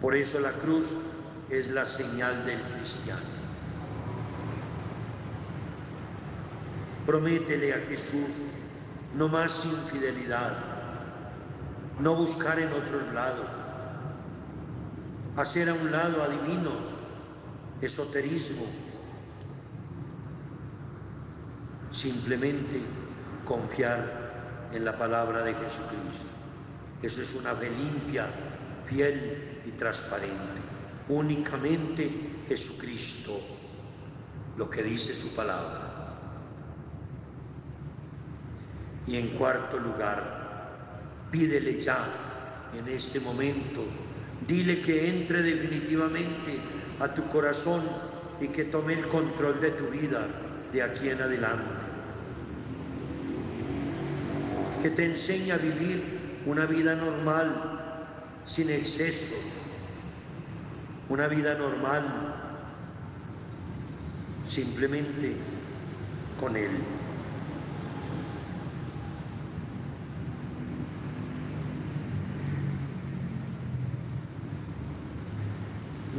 Por 0.00 0.14
eso 0.14 0.40
la 0.40 0.52
cruz 0.52 0.88
es 1.48 1.68
la 1.68 1.86
señal 1.86 2.44
del 2.44 2.60
cristiano. 2.62 3.40
Prométele 7.10 7.74
a 7.74 7.78
Jesús 7.88 8.42
no 9.16 9.28
más 9.28 9.64
infidelidad, 9.64 10.56
no 11.98 12.14
buscar 12.14 12.56
en 12.60 12.68
otros 12.68 13.12
lados, 13.12 13.48
hacer 15.36 15.70
a 15.70 15.74
un 15.74 15.90
lado 15.90 16.22
adivinos, 16.22 16.94
esoterismo, 17.80 18.64
simplemente 21.90 22.80
confiar 23.44 24.68
en 24.72 24.84
la 24.84 24.96
palabra 24.96 25.42
de 25.42 25.54
Jesucristo. 25.54 26.28
Eso 27.02 27.22
es 27.22 27.34
una 27.34 27.54
fe 27.54 27.70
limpia, 27.70 28.28
fiel 28.84 29.62
y 29.66 29.72
transparente. 29.72 30.60
Únicamente 31.08 32.44
Jesucristo, 32.46 33.36
lo 34.56 34.70
que 34.70 34.84
dice 34.84 35.12
su 35.12 35.34
palabra. 35.34 35.89
Y 39.06 39.16
en 39.16 39.28
cuarto 39.30 39.78
lugar, 39.78 40.40
pídele 41.30 41.80
ya 41.80 42.30
en 42.78 42.88
este 42.88 43.20
momento, 43.20 43.84
dile 44.46 44.80
que 44.80 45.08
entre 45.08 45.42
definitivamente 45.42 46.58
a 47.00 47.08
tu 47.08 47.26
corazón 47.26 47.82
y 48.40 48.48
que 48.48 48.64
tome 48.64 48.94
el 48.94 49.08
control 49.08 49.60
de 49.60 49.70
tu 49.70 49.86
vida 49.88 50.26
de 50.72 50.82
aquí 50.82 51.08
en 51.08 51.20
adelante. 51.20 51.64
Que 54.82 54.90
te 54.90 55.04
enseñe 55.04 55.52
a 55.52 55.58
vivir 55.58 56.20
una 56.46 56.66
vida 56.66 56.94
normal, 56.94 58.40
sin 58.44 58.70
excesos, 58.70 59.38
una 61.08 61.26
vida 61.26 61.54
normal, 61.54 62.04
simplemente 64.44 65.36
con 66.38 66.56
Él. 66.56 66.70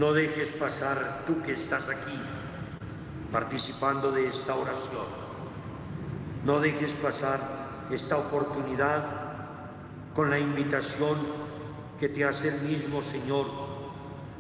No 0.02 0.14
dejes 0.14 0.52
pasar 0.54 1.26
tú 1.28 1.44
que 1.44 1.54
estás 1.54 1.88
aquí 1.88 2.20
participando 3.32 4.12
de 4.12 4.28
esta 4.28 4.56
oración. 4.56 5.06
No 6.44 6.60
dejes 6.60 6.96
pasar 6.96 7.86
esta 7.92 8.18
oportunidad 8.18 9.06
con 10.16 10.32
la 10.32 10.40
invitación 10.40 11.20
que 12.00 12.10
te 12.10 12.26
hace 12.26 12.48
el 12.48 12.62
mismo 12.62 13.04
Señor 13.04 13.46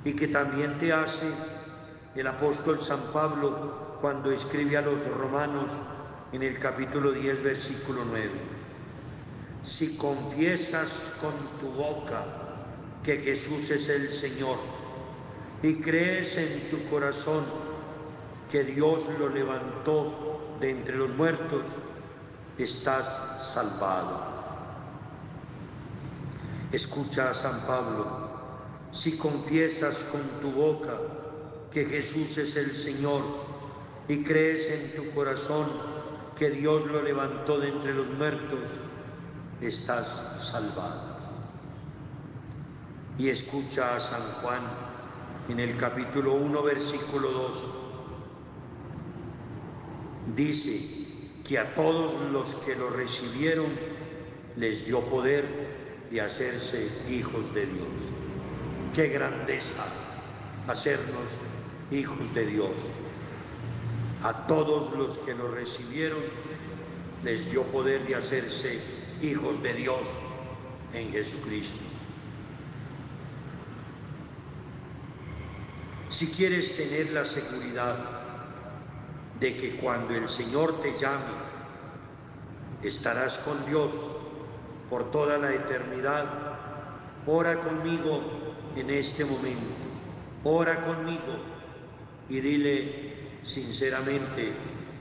y 0.03 0.13
que 0.13 0.27
también 0.29 0.79
te 0.79 0.93
hace 0.93 1.31
el 2.15 2.25
apóstol 2.25 2.81
San 2.81 3.13
Pablo 3.13 3.99
cuando 4.01 4.31
escribe 4.31 4.77
a 4.77 4.81
los 4.81 5.05
romanos 5.05 5.71
en 6.31 6.41
el 6.41 6.57
capítulo 6.57 7.11
10, 7.11 7.43
versículo 7.43 8.03
9. 8.03 8.31
Si 9.61 9.95
confiesas 9.95 11.11
con 11.21 11.33
tu 11.59 11.71
boca 11.75 12.25
que 13.03 13.17
Jesús 13.17 13.69
es 13.69 13.89
el 13.89 14.11
Señor, 14.11 14.80
y 15.63 15.75
crees 15.75 16.37
en 16.37 16.69
tu 16.69 16.83
corazón 16.89 17.43
que 18.49 18.63
Dios 18.63 19.07
lo 19.19 19.29
levantó 19.29 20.57
de 20.59 20.71
entre 20.71 20.97
los 20.97 21.13
muertos, 21.15 21.67
estás 22.57 23.21
salvado. 23.41 24.31
Escucha 26.71 27.29
a 27.29 27.33
San 27.33 27.65
Pablo, 27.65 28.29
si 28.91 29.17
confiesas 29.17 30.03
con 30.05 30.21
tu 30.41 30.51
boca 30.51 30.97
que 31.69 31.85
Jesús 31.85 32.37
es 32.37 32.57
el 32.57 32.75
Señor 32.75 33.23
y 34.07 34.23
crees 34.23 34.69
en 34.69 34.95
tu 34.95 35.11
corazón 35.11 35.67
que 36.35 36.49
Dios 36.49 36.85
lo 36.87 37.01
levantó 37.01 37.59
de 37.59 37.69
entre 37.69 37.93
los 37.93 38.09
muertos, 38.09 38.79
estás 39.61 40.37
salvado. 40.39 41.11
Y 43.17 43.29
escucha 43.29 43.95
a 43.95 43.99
San 43.99 44.21
Juan, 44.41 44.61
en 45.51 45.59
el 45.59 45.75
capítulo 45.75 46.35
1, 46.35 46.63
versículo 46.63 47.29
2, 47.29 47.67
dice 50.33 50.79
que 51.43 51.59
a 51.59 51.75
todos 51.75 52.15
los 52.31 52.55
que 52.55 52.73
lo 52.77 52.89
recibieron 52.89 53.67
les 54.55 54.85
dio 54.85 55.01
poder 55.01 56.07
de 56.09 56.21
hacerse 56.21 56.89
hijos 57.09 57.53
de 57.53 57.65
Dios. 57.65 57.87
Qué 58.93 59.07
grandeza 59.07 59.83
hacernos 60.67 61.39
hijos 61.91 62.33
de 62.33 62.45
Dios. 62.45 62.87
A 64.23 64.47
todos 64.47 64.91
los 64.91 65.17
que 65.17 65.35
lo 65.35 65.49
recibieron 65.49 66.21
les 67.25 67.51
dio 67.51 67.63
poder 67.63 68.07
de 68.07 68.15
hacerse 68.15 68.79
hijos 69.21 69.61
de 69.61 69.73
Dios 69.73 70.07
en 70.93 71.11
Jesucristo. 71.11 71.90
Si 76.11 76.27
quieres 76.27 76.75
tener 76.75 77.13
la 77.13 77.23
seguridad 77.23 77.95
de 79.39 79.55
que 79.55 79.77
cuando 79.77 80.13
el 80.13 80.27
Señor 80.27 80.81
te 80.81 80.91
llame, 80.99 81.31
estarás 82.83 83.37
con 83.37 83.65
Dios 83.65 83.93
por 84.89 85.09
toda 85.09 85.37
la 85.37 85.53
eternidad, 85.53 86.25
ora 87.25 87.55
conmigo 87.61 88.21
en 88.75 88.89
este 88.89 89.23
momento, 89.23 89.73
ora 90.43 90.85
conmigo 90.85 91.39
y 92.27 92.41
dile 92.41 93.39
sinceramente 93.41 94.53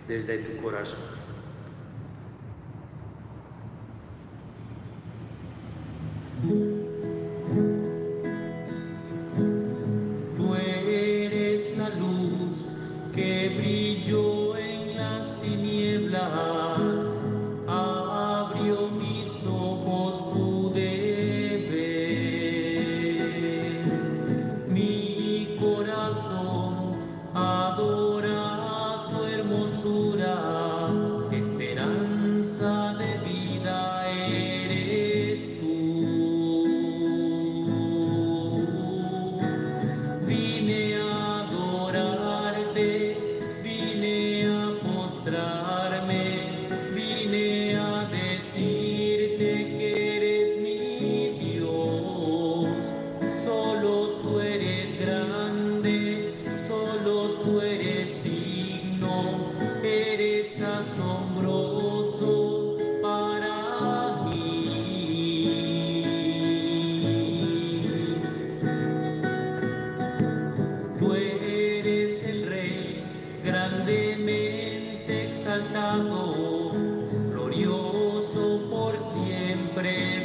desde 0.07 0.39
tu 0.39 0.63
corazón. 0.63 1.20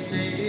say 0.05 0.44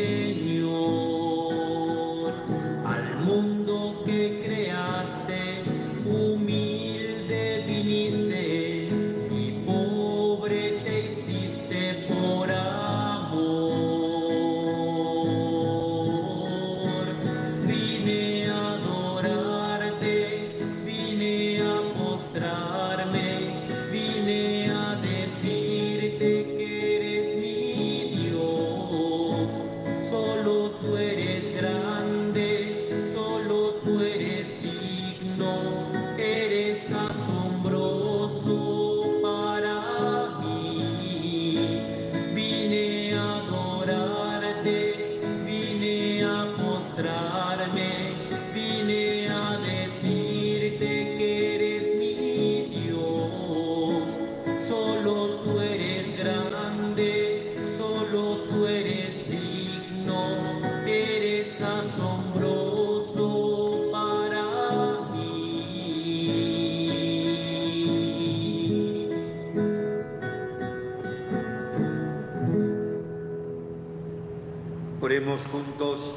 Oremos 75.07 75.47
juntos. 75.47 76.17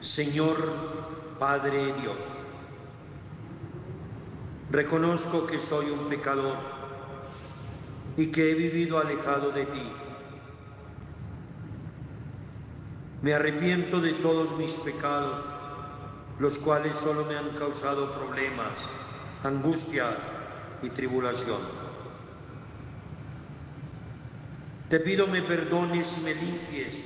Señor 0.00 0.56
Padre 1.38 1.94
Dios, 2.00 2.16
reconozco 4.72 5.46
que 5.46 5.60
soy 5.60 5.86
un 5.90 6.08
pecador 6.08 6.56
y 8.16 8.26
que 8.32 8.50
he 8.50 8.54
vivido 8.54 8.98
alejado 8.98 9.52
de 9.52 9.64
ti. 9.66 9.92
Me 13.22 13.34
arrepiento 13.34 14.00
de 14.00 14.14
todos 14.14 14.58
mis 14.58 14.78
pecados, 14.78 15.44
los 16.40 16.58
cuales 16.58 16.96
solo 16.96 17.24
me 17.26 17.36
han 17.36 17.50
causado 17.50 18.12
problemas, 18.14 18.72
angustias 19.44 20.16
y 20.82 20.90
tribulación. 20.90 21.81
Te 24.92 25.00
pido 25.00 25.26
me 25.26 25.40
perdones 25.40 26.18
y 26.18 26.20
me 26.20 26.34
limpies 26.34 26.98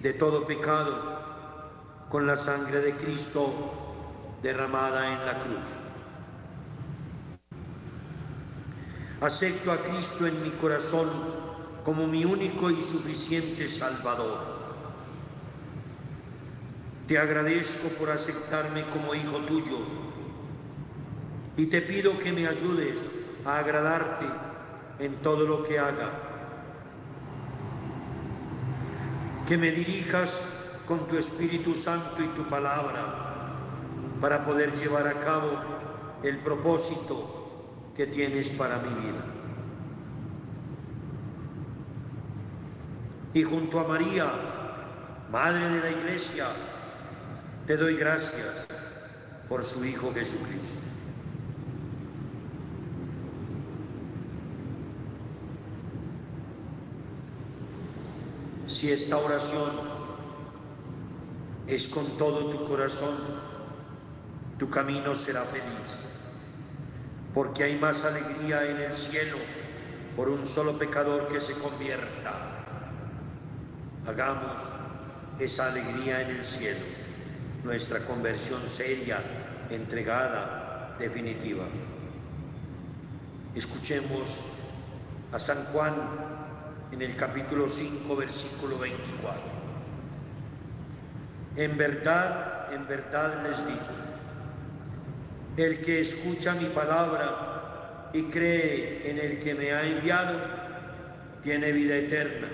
de 0.00 0.12
todo 0.12 0.46
pecado 0.46 0.94
con 2.08 2.28
la 2.28 2.36
sangre 2.36 2.78
de 2.78 2.92
Cristo 2.92 4.38
derramada 4.40 5.12
en 5.12 5.26
la 5.26 5.40
cruz. 5.40 5.66
Acepto 9.20 9.72
a 9.72 9.78
Cristo 9.78 10.28
en 10.28 10.44
mi 10.44 10.50
corazón 10.50 11.08
como 11.82 12.06
mi 12.06 12.24
único 12.24 12.70
y 12.70 12.80
suficiente 12.80 13.66
Salvador. 13.66 14.38
Te 17.08 17.18
agradezco 17.18 17.88
por 17.98 18.10
aceptarme 18.10 18.84
como 18.90 19.12
hijo 19.12 19.38
tuyo 19.40 19.78
y 21.56 21.66
te 21.66 21.82
pido 21.82 22.16
que 22.16 22.32
me 22.32 22.46
ayudes 22.46 22.94
a 23.44 23.58
agradarte 23.58 24.26
en 25.00 25.16
todo 25.16 25.48
lo 25.48 25.64
que 25.64 25.80
haga. 25.80 26.33
Que 29.46 29.58
me 29.58 29.70
dirijas 29.70 30.44
con 30.86 31.06
tu 31.06 31.16
Espíritu 31.18 31.74
Santo 31.74 32.22
y 32.22 32.26
tu 32.28 32.48
palabra 32.48 33.34
para 34.20 34.44
poder 34.44 34.72
llevar 34.74 35.06
a 35.06 35.20
cabo 35.20 35.50
el 36.22 36.38
propósito 36.38 37.92
que 37.94 38.06
tienes 38.06 38.50
para 38.50 38.78
mi 38.78 38.88
vida. 39.00 39.24
Y 43.34 43.42
junto 43.42 43.80
a 43.80 43.88
María, 43.88 44.30
Madre 45.30 45.68
de 45.68 45.80
la 45.80 45.90
Iglesia, 45.90 46.46
te 47.66 47.76
doy 47.76 47.96
gracias 47.96 48.66
por 49.48 49.64
su 49.64 49.84
Hijo 49.84 50.12
Jesucristo. 50.14 50.93
Si 58.84 58.92
esta 58.92 59.16
oración 59.16 59.70
es 61.66 61.88
con 61.88 62.06
todo 62.18 62.50
tu 62.50 62.66
corazón, 62.66 63.16
tu 64.58 64.68
camino 64.68 65.14
será 65.14 65.40
feliz, 65.40 66.02
porque 67.32 67.64
hay 67.64 67.78
más 67.78 68.04
alegría 68.04 68.66
en 68.66 68.82
el 68.82 68.92
cielo 68.92 69.38
por 70.14 70.28
un 70.28 70.46
solo 70.46 70.78
pecador 70.78 71.28
que 71.28 71.40
se 71.40 71.54
convierta. 71.54 72.34
Hagamos 74.06 74.60
esa 75.38 75.68
alegría 75.68 76.20
en 76.20 76.36
el 76.36 76.44
cielo, 76.44 76.84
nuestra 77.64 78.00
conversión 78.00 78.68
seria, 78.68 79.22
entregada, 79.70 80.94
definitiva. 80.98 81.64
Escuchemos 83.54 84.40
a 85.32 85.38
San 85.38 85.64
Juan 85.72 86.33
en 86.94 87.02
el 87.02 87.16
capítulo 87.16 87.68
5, 87.68 88.14
versículo 88.14 88.78
24. 88.78 89.42
En 91.56 91.76
verdad, 91.76 92.72
en 92.72 92.86
verdad 92.86 93.42
les 93.42 93.66
digo, 93.66 93.80
el 95.56 95.80
que 95.80 96.00
escucha 96.00 96.54
mi 96.54 96.66
palabra 96.66 98.10
y 98.12 98.22
cree 98.24 99.10
en 99.10 99.18
el 99.18 99.40
que 99.40 99.56
me 99.56 99.72
ha 99.72 99.84
enviado, 99.84 100.38
tiene 101.42 101.72
vida 101.72 101.96
eterna 101.96 102.46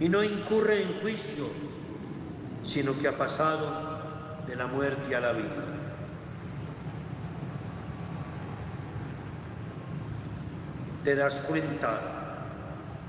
y 0.00 0.08
no 0.08 0.24
incurre 0.24 0.80
en 0.80 1.00
juicio, 1.02 1.44
sino 2.62 2.98
que 2.98 3.06
ha 3.06 3.18
pasado 3.18 4.44
de 4.46 4.56
la 4.56 4.66
muerte 4.66 5.14
a 5.14 5.20
la 5.20 5.32
vida. 5.32 5.62
Te 11.04 11.14
das 11.14 11.40
cuenta 11.42 12.15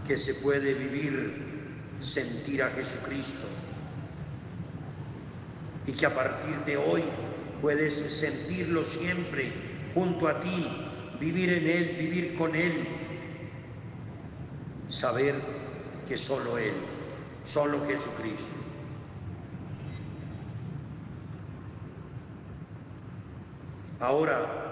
que 0.08 0.18
se 0.18 0.36
puede 0.36 0.74
vivir, 0.74 1.46
sentir 2.00 2.64
a 2.64 2.70
Jesucristo 2.70 3.46
y 5.86 5.92
que 5.92 6.06
a 6.06 6.14
partir 6.16 6.56
de 6.66 6.78
hoy 6.78 7.04
puedes 7.62 7.94
sentirlo 7.94 8.84
siempre 8.84 9.52
junto 9.94 10.28
a 10.28 10.40
ti, 10.40 10.68
vivir 11.20 11.52
en 11.52 11.68
Él, 11.68 11.96
vivir 12.00 12.36
con 12.36 12.56
Él, 12.56 12.88
saber 14.90 15.36
que 16.08 16.18
solo 16.18 16.58
Él, 16.58 16.74
solo 17.44 17.86
Jesucristo. 17.86 18.56
Ahora 24.00 24.68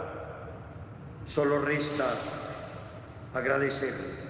solo 1.25 1.59
resta 1.61 2.05
agradecer. 3.33 4.24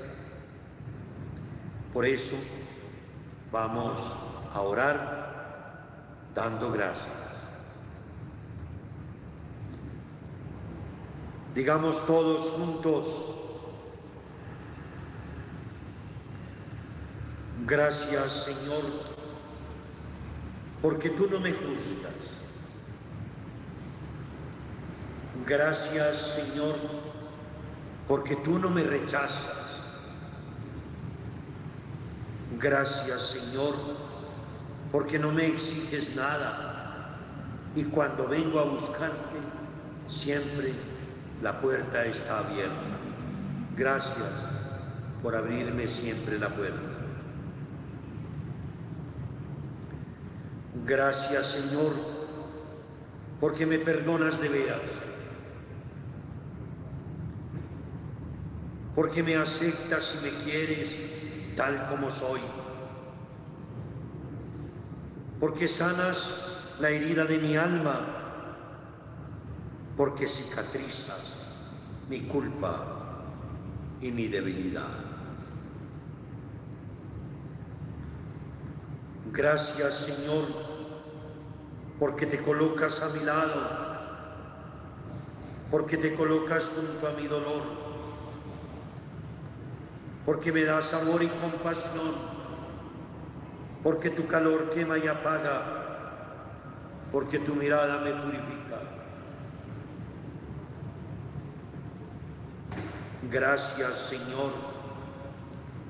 Por 1.96 2.06
eso 2.06 2.36
vamos 3.54 4.18
a 4.52 4.60
orar 4.60 5.86
dando 6.36 6.70
gracias. 6.70 7.48
Digamos 11.54 12.06
todos 12.06 12.52
juntos, 12.52 13.36
gracias 17.66 18.44
Señor, 18.44 18.84
porque 20.82 21.12
tú 21.12 21.30
no 21.32 21.40
me 21.40 21.54
juzgas. 21.54 22.36
Gracias 25.48 26.18
Señor, 26.18 26.76
porque 28.06 28.36
tú 28.36 28.60
no 28.60 28.70
me 28.70 28.84
rechazas. 28.84 29.65
Gracias 32.60 33.22
Señor, 33.22 33.76
porque 34.92 35.20
no 35.20 35.32
me 35.32 35.46
exiges 35.48 36.16
nada. 36.16 37.18
Y 37.76 37.84
cuando 37.86 38.28
vengo 38.28 38.60
a 38.60 38.64
buscarte, 38.64 39.38
siempre 40.08 40.74
la 41.42 41.60
puerta 41.60 42.06
está 42.06 42.40
abierta. 42.40 42.98
Gracias 43.76 44.30
por 45.22 45.36
abrirme 45.36 45.88
siempre 45.88 46.40
la 46.40 46.50
puerta. 46.50 46.96
Gracias 50.86 51.48
Señor, 51.48 51.94
porque 53.40 53.66
me 53.66 53.80
perdonas 53.80 54.40
de 54.40 54.50
veras. 54.50 54.82
Porque 58.96 59.24
me 59.24 59.36
aceptas 59.36 60.16
y 60.18 60.24
me 60.24 60.32
quieres 60.44 61.15
tal 61.56 61.88
como 61.88 62.12
soy 62.12 62.42
porque 65.40 65.68
sanas 65.68 66.34
la 66.80 66.90
herida 66.90 67.26
de 67.26 67.38
mi 67.38 67.56
alma, 67.56 68.00
porque 69.98 70.28
cicatrizas 70.28 71.54
mi 72.10 72.22
culpa 72.22 73.24
y 74.02 74.12
mi 74.12 74.28
debilidad. 74.28 74.90
Gracias 79.32 79.96
Señor, 79.96 80.46
porque 82.00 82.26
te 82.26 82.40
colocas 82.42 83.04
a 83.04 83.10
mi 83.10 83.26
lado, 83.26 83.62
porque 85.70 85.98
te 85.98 86.16
colocas 86.16 86.72
junto 86.76 87.08
a 87.08 87.12
mi 87.20 87.28
dolor, 87.28 87.85
porque 90.26 90.52
me 90.52 90.64
das 90.64 90.94
amor 90.94 91.22
y 91.24 91.28
compasión 91.28 92.36
porque 93.86 94.10
tu 94.10 94.26
calor 94.26 94.72
quema 94.72 94.98
y 94.98 95.06
apaga, 95.08 95.62
porque 97.12 97.38
tu 97.38 97.54
mirada 97.54 98.00
me 98.00 98.14
purifica. 98.14 98.82
Gracias 103.30 103.96
Señor 103.96 104.54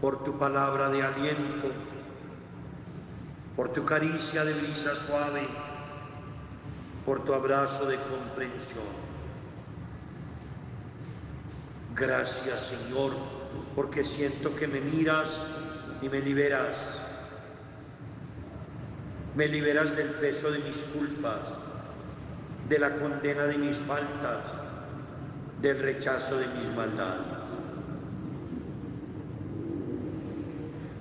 por 0.01 0.25
tu 0.25 0.37
palabra 0.37 0.89
de 0.89 1.03
aliento, 1.03 1.71
por 3.55 3.69
tu 3.69 3.85
caricia 3.85 4.43
de 4.43 4.55
brisa 4.55 4.93
suave, 4.93 5.47
por 7.05 7.23
tu 7.23 7.33
abrazo 7.33 7.85
de 7.85 7.95
comprensión. 7.95 8.83
Gracias 11.95 12.59
Señor 12.59 13.13
porque 13.75 14.03
siento 14.03 14.55
que 14.55 14.67
me 14.67 14.81
miras 14.81 15.39
y 16.01 16.09
me 16.09 16.19
liberas. 16.19 16.77
Me 19.35 19.47
liberas 19.47 19.95
del 19.95 20.11
peso 20.11 20.51
de 20.51 20.59
mis 20.59 20.83
culpas, 20.83 21.41
de 22.69 22.79
la 22.79 22.95
condena 22.95 23.43
de 23.43 23.57
mis 23.57 23.79
faltas, 23.79 24.43
del 25.61 25.79
rechazo 25.79 26.37
de 26.37 26.47
mis 26.59 26.73
maldades. 26.75 27.35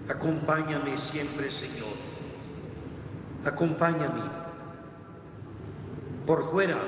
Acompáñame 0.09 0.99
siempre, 0.99 1.51
Señor. 1.51 1.95
Acompáñame. 3.45 4.23
Por 6.27 6.43
fuera, 6.43 6.79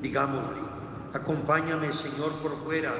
digámosle, 0.00 0.60
acompáñame, 1.12 1.92
Señor, 1.92 2.32
por 2.42 2.58
fuera, 2.64 2.92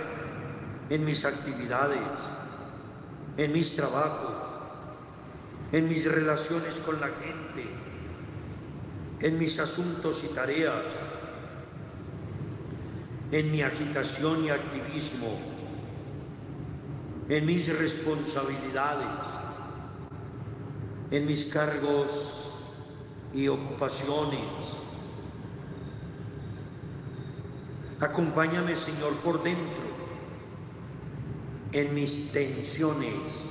en 0.93 1.07
mis 1.07 1.25
actividades, 1.25 2.19
en 3.39 3.51
mis 3.51 3.75
trabajos, 3.75 4.45
en 5.73 5.89
mis 5.89 6.05
relaciones 6.05 6.81
con 6.81 7.01
la 7.01 7.07
gente, 7.07 7.65
en 9.21 9.39
mis 9.39 9.59
asuntos 9.59 10.23
y 10.23 10.35
tareas, 10.35 10.85
en 13.31 13.51
mi 13.51 13.63
agitación 13.63 14.45
y 14.45 14.51
activismo, 14.51 15.35
en 17.31 17.47
mis 17.47 17.75
responsabilidades, 17.79 19.09
en 21.11 21.27
mis 21.27 21.47
cargos 21.47 22.53
y 23.33 23.49
ocupaciones. 23.49 24.45
Acompáñame, 27.99 28.77
Señor, 28.77 29.15
por 29.21 29.43
dentro, 29.43 29.92
en 31.73 31.95
mis 31.95 32.33
tensiones, 32.33 33.49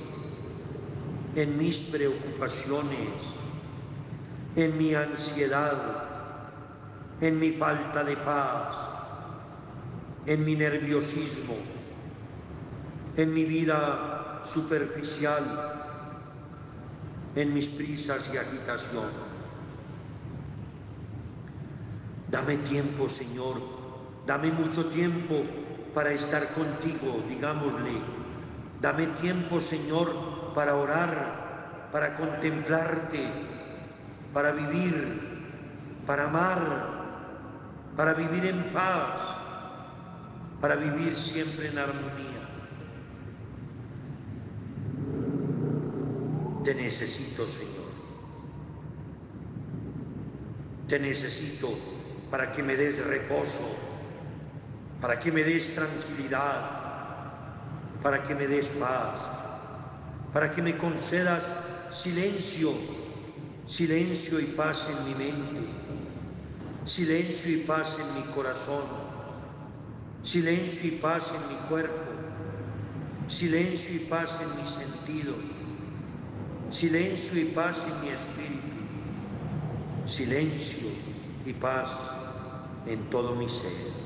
en 1.36 1.58
mis 1.58 1.80
preocupaciones, 1.80 3.36
en 4.56 4.76
mi 4.78 4.94
ansiedad, 4.94 6.04
en 7.20 7.38
mi 7.38 7.50
falta 7.50 8.04
de 8.04 8.16
paz, 8.16 8.76
en 10.26 10.44
mi 10.44 10.54
nerviosismo 10.54 11.56
en 13.16 13.34
mi 13.34 13.44
vida 13.44 14.42
superficial, 14.44 15.44
en 17.34 17.52
mis 17.52 17.68
prisas 17.70 18.30
y 18.32 18.38
agitación. 18.38 19.10
Dame 22.30 22.56
tiempo, 22.58 23.08
Señor, 23.08 23.60
dame 24.26 24.50
mucho 24.52 24.86
tiempo 24.86 25.44
para 25.94 26.12
estar 26.12 26.46
contigo, 26.54 27.22
digámosle. 27.28 28.00
Dame 28.80 29.06
tiempo, 29.08 29.60
Señor, 29.60 30.52
para 30.54 30.74
orar, 30.76 31.88
para 31.92 32.16
contemplarte, 32.16 33.30
para 34.32 34.52
vivir, 34.52 35.22
para 36.06 36.24
amar, 36.24 36.92
para 37.96 38.14
vivir 38.14 38.46
en 38.46 38.72
paz, 38.72 39.20
para 40.60 40.76
vivir 40.76 41.14
siempre 41.14 41.68
en 41.68 41.78
armonía. 41.78 42.32
Te 46.64 46.74
necesito, 46.74 47.46
Señor. 47.46 47.92
Te 50.88 50.98
necesito 50.98 51.68
para 52.30 52.52
que 52.52 52.62
me 52.62 52.76
des 52.76 53.04
reposo, 53.04 53.91
para 55.02 55.20
que 55.20 55.30
me 55.30 55.44
des 55.44 55.74
tranquilidad, 55.74 56.70
para 58.02 58.22
que 58.22 58.34
me 58.34 58.46
des 58.46 58.70
paz, 58.70 59.20
para 60.32 60.50
que 60.50 60.62
me 60.62 60.78
concedas 60.78 61.52
silencio, 61.90 62.72
silencio 63.66 64.40
y 64.40 64.44
paz 64.44 64.88
en 64.88 65.04
mi 65.08 65.14
mente, 65.14 65.60
silencio 66.86 67.58
y 67.58 67.60
paz 67.64 67.98
en 68.00 68.14
mi 68.14 68.32
corazón, 68.32 68.86
silencio 70.22 70.94
y 70.94 70.96
paz 70.96 71.32
en 71.34 71.54
mi 71.54 71.60
cuerpo, 71.68 72.08
silencio 73.26 73.96
y 73.96 74.06
paz 74.06 74.40
en 74.40 74.56
mis 74.58 74.70
sentidos 74.70 75.62
silencio 76.72 77.38
y 77.38 77.44
paz 77.46 77.86
en 77.86 78.00
mi 78.00 78.08
espíritu, 78.08 78.62
silencio 80.06 80.88
y 81.44 81.52
paz 81.52 81.90
en 82.86 83.10
todo 83.10 83.34
mi 83.34 83.46
ser. 83.46 84.01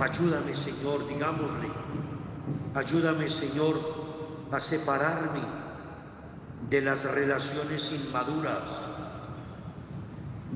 Ayúdame, 0.00 0.54
Señor, 0.54 1.06
digámosle, 1.06 1.70
ayúdame, 2.74 3.30
Señor, 3.30 3.78
a 4.50 4.58
separarme 4.58 5.40
de 6.68 6.80
las 6.80 7.04
relaciones 7.04 7.92
inmaduras, 7.92 8.62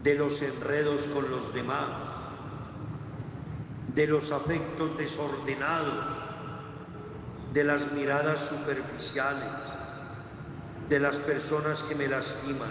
de 0.02 0.14
los 0.14 0.42
enredos 0.42 1.06
con 1.08 1.30
los 1.30 1.54
demás, 1.54 1.86
de 3.94 4.06
los 4.06 4.32
afectos 4.32 4.96
desordenados 4.96 6.28
de 7.52 7.64
las 7.64 7.92
miradas 7.92 8.40
superficiales, 8.40 9.48
de 10.88 11.00
las 11.00 11.18
personas 11.18 11.82
que 11.82 11.94
me 11.94 12.06
lastiman. 12.06 12.70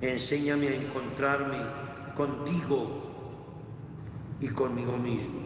Enséñame 0.00 0.68
a 0.68 0.74
encontrarme 0.76 1.58
contigo 2.20 2.76
y 4.40 4.48
conmigo 4.48 4.94
mismo. 4.98 5.40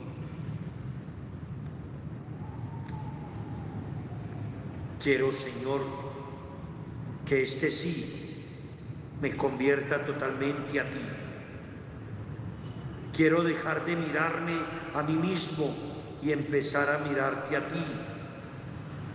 Quiero, 5.00 5.30
Señor, 5.30 5.82
que 7.24 7.44
este 7.44 7.70
sí 7.70 8.44
me 9.22 9.36
convierta 9.36 10.04
totalmente 10.04 10.80
a 10.80 10.90
ti 10.90 10.98
Quiero 13.12 13.44
dejar 13.44 13.84
de 13.84 13.94
mirarme 13.94 14.54
a 14.92 15.04
mí 15.04 15.12
mismo 15.12 15.72
y 16.20 16.32
empezar 16.32 16.90
a 16.90 16.98
mirarte 17.06 17.56
a 17.56 17.68
ti 17.68 17.84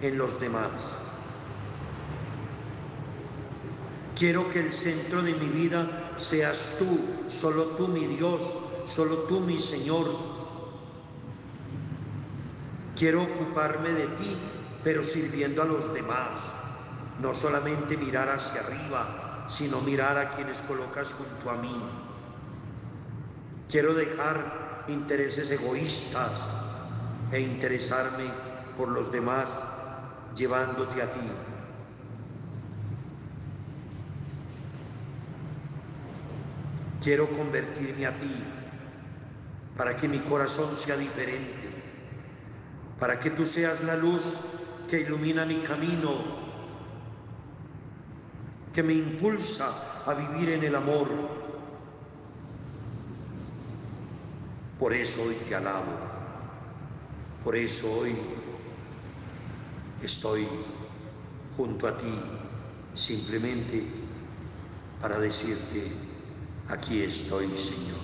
en 0.01 0.18
los 0.18 0.39
demás. 0.39 0.72
Quiero 4.16 4.49
que 4.49 4.62
el 4.62 4.72
centro 4.72 5.22
de 5.22 5.34
mi 5.34 5.47
vida 5.49 6.09
seas 6.20 6.70
tú, 6.78 7.00
solo 7.28 7.64
tú 7.78 7.88
mi 7.88 8.06
Dios, 8.08 8.54
solo 8.86 9.24
tú 9.24 9.40
mi 9.40 9.60
Señor. 9.60 10.08
Quiero 12.96 13.24
ocuparme 13.24 13.92
de 13.92 14.08
ti, 14.08 14.38
pero 14.84 15.04
sirviendo 15.04 15.62
a 15.62 15.66
los 15.66 15.94
demás. 15.94 16.42
No 17.22 17.34
solamente 17.34 17.98
mirar 17.98 18.30
hacia 18.30 18.62
arriba, 18.62 19.46
sino 19.50 19.82
mirar 19.82 20.18
a 20.18 20.32
quienes 20.32 20.62
colocas 20.62 21.14
junto 21.14 21.50
a 21.50 21.56
mí. 21.56 21.76
Quiero 23.68 23.94
dejar 23.94 24.86
intereses 24.88 25.52
egoístas 25.52 26.32
e 27.32 27.40
interesarme 27.40 28.26
por 28.78 28.90
los 28.90 29.12
demás 29.12 29.62
llevándote 30.36 31.02
a 31.02 31.12
ti. 31.12 31.20
Quiero 37.10 37.28
convertirme 37.28 38.05
a 38.05 38.16
ti 38.16 38.32
para 39.76 39.97
que 39.97 40.07
mi 40.07 40.20
corazón 40.20 40.76
sea 40.76 40.95
diferente, 40.95 41.68
para 42.99 43.20
que 43.20 43.32
tú 43.32 43.47
seas 43.47 43.84
la 43.84 43.95
luz 43.95 44.38
que 44.88 44.99
ilumina 44.99 45.43
mi 45.43 45.57
camino, 45.62 46.12
que 48.72 48.84
me 48.84 48.93
impulsa 48.93 50.03
a 50.05 50.14
vivir 50.14 50.49
en 50.49 50.64
el 50.64 50.76
amor 50.76 51.07
Por 54.78 54.93
eso 54.93 55.24
hoy 55.24 55.34
te 55.47 55.55
alabo. 55.55 55.97
Por 57.43 57.55
eso 57.55 57.91
hoy 57.91 58.16
estoy 60.03 60.47
junto 61.57 61.88
a 61.88 61.97
ti 61.97 62.14
simplemente 62.93 63.84
para 65.01 65.18
decirte, 65.18 66.09
aquí 66.70 67.04
estoy, 67.04 67.48
Señor. 67.50 68.00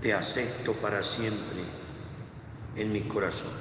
Te 0.00 0.12
acepto 0.12 0.74
para 0.74 1.02
siempre 1.02 1.64
en 2.76 2.92
mi 2.92 3.02
corazón. 3.02 3.52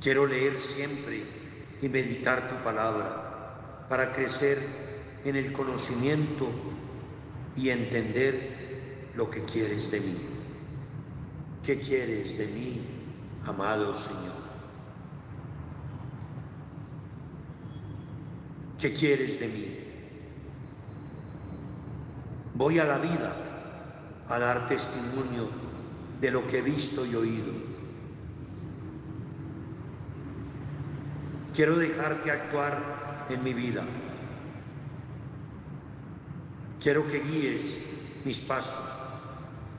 Quiero 0.00 0.26
leer 0.26 0.58
siempre 0.58 1.24
y 1.80 1.88
meditar 1.88 2.48
tu 2.48 2.56
palabra 2.64 3.86
para 3.88 4.12
crecer 4.12 4.81
en 5.24 5.36
el 5.36 5.52
conocimiento 5.52 6.48
y 7.56 7.68
entender 7.70 9.10
lo 9.14 9.30
que 9.30 9.44
quieres 9.44 9.90
de 9.90 10.00
mí. 10.00 10.16
¿Qué 11.62 11.78
quieres 11.78 12.36
de 12.38 12.46
mí, 12.48 12.80
amado 13.46 13.94
Señor? 13.94 14.42
¿Qué 18.78 18.92
quieres 18.92 19.38
de 19.38 19.48
mí? 19.48 19.78
Voy 22.54 22.78
a 22.80 22.84
la 22.84 22.98
vida 22.98 23.36
a 24.28 24.38
dar 24.38 24.66
testimonio 24.66 25.48
de 26.20 26.30
lo 26.30 26.46
que 26.46 26.58
he 26.58 26.62
visto 26.62 27.06
y 27.06 27.14
oído. 27.14 27.52
Quiero 31.54 31.76
dejarte 31.76 32.30
actuar 32.30 33.26
en 33.30 33.44
mi 33.44 33.54
vida. 33.54 33.84
Quiero 36.82 37.06
que 37.06 37.20
guíes 37.20 37.78
mis 38.24 38.40
pasos 38.40 38.74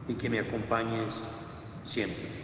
y 0.07 0.13
que 0.13 0.29
me 0.29 0.39
acompañes 0.39 1.23
siempre. 1.83 2.42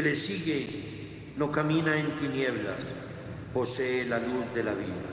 Que 0.00 0.08
le 0.08 0.14
sigue 0.14 1.34
no 1.36 1.52
camina 1.52 1.94
en 1.94 2.16
tinieblas, 2.16 2.78
posee 3.52 4.06
la 4.06 4.18
luz 4.18 4.54
de 4.54 4.64
la 4.64 4.72
vida. 4.72 5.10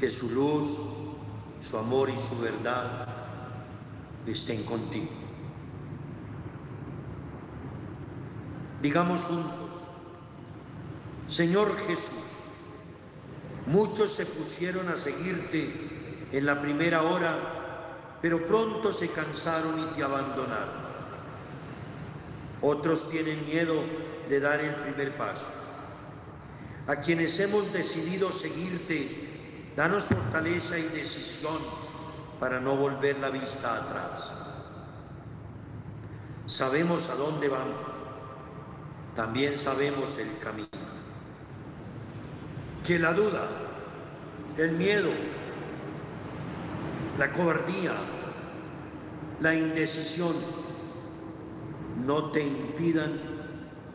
Que 0.00 0.08
su 0.08 0.30
luz, 0.30 0.78
su 1.60 1.76
amor 1.76 2.08
y 2.08 2.18
su 2.18 2.38
verdad 2.38 3.06
estén 4.26 4.62
contigo. 4.64 5.10
Digamos 8.80 9.24
juntos, 9.24 9.84
Señor 11.28 11.76
Jesús, 11.86 12.44
muchos 13.66 14.10
se 14.10 14.24
pusieron 14.24 14.88
a 14.88 14.96
seguirte 14.96 16.28
en 16.32 16.46
la 16.46 16.62
primera 16.62 17.02
hora, 17.02 18.18
pero 18.22 18.46
pronto 18.46 18.90
se 18.90 19.10
cansaron 19.10 19.80
y 19.80 19.94
te 19.94 20.02
abandonaron. 20.02 20.83
Otros 22.66 23.10
tienen 23.10 23.44
miedo 23.44 23.74
de 24.30 24.40
dar 24.40 24.58
el 24.58 24.74
primer 24.76 25.18
paso. 25.18 25.52
A 26.86 26.96
quienes 26.96 27.38
hemos 27.38 27.70
decidido 27.74 28.32
seguirte, 28.32 29.70
danos 29.76 30.06
fortaleza 30.06 30.78
y 30.78 30.84
decisión 30.84 31.58
para 32.40 32.60
no 32.60 32.74
volver 32.74 33.18
la 33.18 33.28
vista 33.28 33.76
atrás. 33.76 34.32
Sabemos 36.46 37.10
a 37.10 37.16
dónde 37.16 37.48
vamos, 37.48 37.84
también 39.14 39.58
sabemos 39.58 40.16
el 40.16 40.38
camino. 40.38 40.68
Que 42.82 42.98
la 42.98 43.12
duda, 43.12 43.46
el 44.56 44.72
miedo, 44.72 45.10
la 47.18 47.30
cobardía, 47.30 47.92
la 49.40 49.54
indecisión 49.54 50.63
no 52.04 52.30
te 52.30 52.42
impidan 52.42 53.18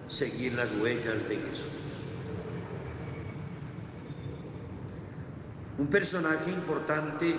seguir 0.08 0.54
las 0.54 0.72
huellas 0.74 1.28
de 1.30 1.38
Jesús. 1.38 2.06
Un 5.78 5.88
personaje 5.88 6.50
importante 6.50 7.36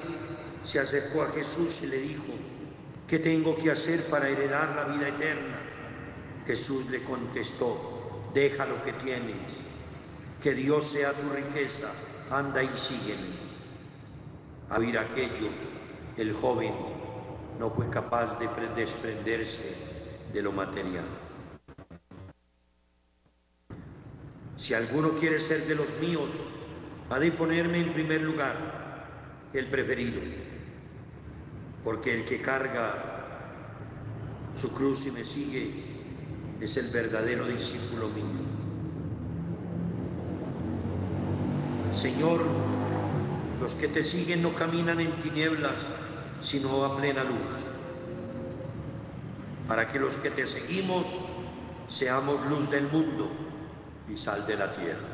se 0.63 0.79
acercó 0.79 1.23
a 1.23 1.31
Jesús 1.33 1.83
y 1.83 1.87
le 1.89 2.01
dijo, 2.01 2.33
¿qué 3.07 3.19
tengo 3.19 3.57
que 3.57 3.71
hacer 3.71 4.05
para 4.05 4.29
heredar 4.29 4.75
la 4.77 4.85
vida 4.85 5.09
eterna? 5.09 5.59
Jesús 6.47 6.89
le 6.91 7.03
contestó, 7.03 8.31
deja 8.33 8.65
lo 8.67 8.83
que 8.85 8.93
tienes, 8.95 9.37
que 10.41 10.55
Dios 10.55 10.87
sea 10.87 11.13
tu 11.13 11.31
riqueza, 11.31 11.93
anda 12.31 12.63
y 12.63 12.71
sígueme. 12.77 13.51
A 14.71 14.79
oír 14.79 14.97
aquello, 14.97 15.49
el 16.17 16.33
joven 16.33 16.73
no 17.59 17.71
fue 17.71 17.91
capaz 17.91 18.39
de 18.39 18.49
desprenderse 18.75 19.90
de 20.33 20.43
lo 20.43 20.53
material. 20.53 21.05
Si 24.57 24.75
alguno 24.75 25.15
quiere 25.15 25.41
ser 25.41 25.67
de 25.67 25.75
los 25.75 25.99
míos, 26.01 26.39
ha 27.09 27.19
de 27.19 27.33
ponerme 27.33 27.79
en 27.79 27.93
primer 27.93 28.23
lugar, 28.23 28.57
el 29.53 29.67
preferido, 29.67 30.21
porque 31.83 32.15
el 32.15 32.25
que 32.25 32.41
carga 32.41 33.11
su 34.55 34.71
cruz 34.73 35.07
y 35.07 35.11
me 35.13 35.25
sigue 35.25 35.71
es 36.61 36.77
el 36.77 36.89
verdadero 36.91 37.47
discípulo 37.47 38.09
mío. 38.09 38.25
Señor, 41.93 42.45
los 43.61 43.75
que 43.75 43.89
te 43.89 44.05
siguen 44.05 44.43
no 44.43 44.55
caminan 44.55 45.01
en 45.01 45.19
tinieblas, 45.19 45.75
sino 46.41 46.85
a 46.85 46.97
plena 46.97 47.25
luz, 47.25 47.70
para 49.71 49.87
que 49.87 50.01
los 50.01 50.17
que 50.17 50.31
te 50.31 50.49
seguimos 50.49 51.07
seamos 51.87 52.45
luz 52.47 52.69
del 52.71 52.89
mundo 52.89 53.31
y 54.09 54.17
sal 54.17 54.45
de 54.45 54.57
la 54.57 54.73
tierra. 54.73 55.07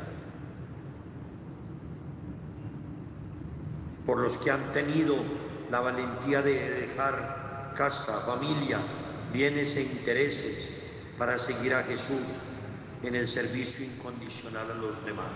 Por 4.03 4.19
los 4.19 4.35
que 4.37 4.49
han 4.49 4.71
tenido 4.71 5.15
la 5.69 5.79
valentía 5.81 6.41
de 6.41 6.71
dejar 6.87 7.73
casa, 7.77 8.19
familia, 8.21 8.79
bienes 9.31 9.75
e 9.75 9.83
intereses 9.83 10.69
para 11.19 11.37
seguir 11.37 11.75
a 11.75 11.83
Jesús 11.83 12.37
en 13.03 13.13
el 13.13 13.27
servicio 13.27 13.85
incondicional 13.85 14.71
a 14.71 14.73
los 14.73 15.05
demás. 15.05 15.27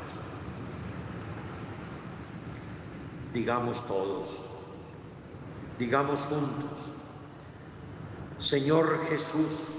Digamos 3.36 3.88
todos, 3.88 4.36
digamos 5.78 6.26
juntos, 6.26 6.91
Señor 8.42 9.06
Jesús, 9.08 9.70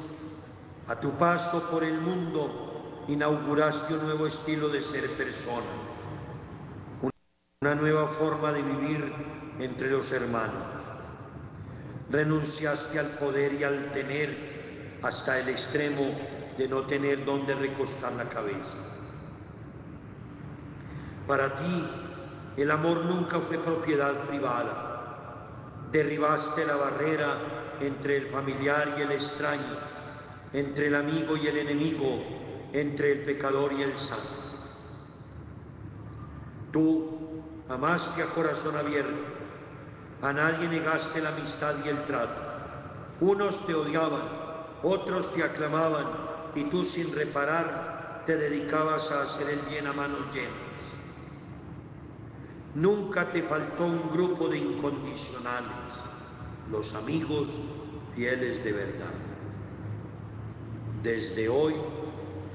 a 0.87 0.95
tu 1.01 1.11
paso 1.19 1.69
por 1.69 1.83
el 1.83 2.01
mundo 2.01 3.05
inauguraste 3.09 3.93
un 3.95 4.05
nuevo 4.05 4.29
estilo 4.29 4.69
de 4.69 4.81
ser 4.81 5.11
persona, 5.17 5.67
una 7.61 7.75
nueva 7.75 8.07
forma 8.07 8.53
de 8.53 8.63
vivir 8.63 9.13
entre 9.59 9.91
los 9.91 10.13
hermanos. 10.13 10.81
Renunciaste 12.09 13.01
al 13.01 13.09
poder 13.09 13.55
y 13.55 13.65
al 13.65 13.91
tener 13.91 14.99
hasta 15.03 15.41
el 15.41 15.49
extremo 15.49 16.13
de 16.57 16.69
no 16.69 16.83
tener 16.83 17.25
donde 17.25 17.57
recostar 17.57 18.13
la 18.13 18.29
cabeza. 18.29 18.79
Para 21.27 21.53
ti, 21.57 21.85
el 22.57 22.71
amor 22.71 23.07
nunca 23.07 23.41
fue 23.41 23.59
propiedad 23.59 24.15
privada. 24.29 25.49
Derribaste 25.91 26.65
la 26.65 26.77
barrera 26.77 27.52
entre 27.83 28.17
el 28.17 28.27
familiar 28.29 28.95
y 28.99 29.03
el 29.03 29.13
extraño, 29.13 29.79
entre 30.53 30.89
el 30.89 30.95
amigo 30.95 31.37
y 31.37 31.47
el 31.47 31.59
enemigo, 31.59 32.23
entre 32.73 33.13
el 33.13 33.19
pecador 33.23 33.73
y 33.73 33.83
el 33.83 33.97
santo. 33.97 34.43
Tú 36.73 37.19
amaste 37.69 38.23
a 38.23 38.27
corazón 38.27 38.77
abierto, 38.77 39.23
a 40.23 40.33
nadie 40.33 40.69
negaste 40.69 41.21
la 41.21 41.31
amistad 41.31 41.75
y 41.85 41.89
el 41.89 42.05
trato. 42.05 42.41
Unos 43.21 43.67
te 43.67 43.75
odiaban, 43.75 44.23
otros 44.83 45.33
te 45.35 45.43
aclamaban 45.43 46.07
y 46.55 46.65
tú 46.65 46.83
sin 46.85 47.15
reparar 47.15 48.23
te 48.27 48.37
dedicabas 48.37 49.11
a 49.11 49.23
hacer 49.23 49.49
el 49.49 49.61
bien 49.71 49.87
a 49.87 49.93
manos 49.93 50.33
llenas. 50.33 50.73
Nunca 52.75 53.31
te 53.31 53.43
faltó 53.43 53.87
un 53.87 54.11
grupo 54.11 54.49
de 54.49 54.59
incondicionales, 54.59 55.71
los 56.73 56.95
amigos 56.95 57.55
fieles 58.17 58.65
de 58.65 58.73
verdad. 58.73 59.15
Desde 61.03 61.49
hoy 61.49 61.75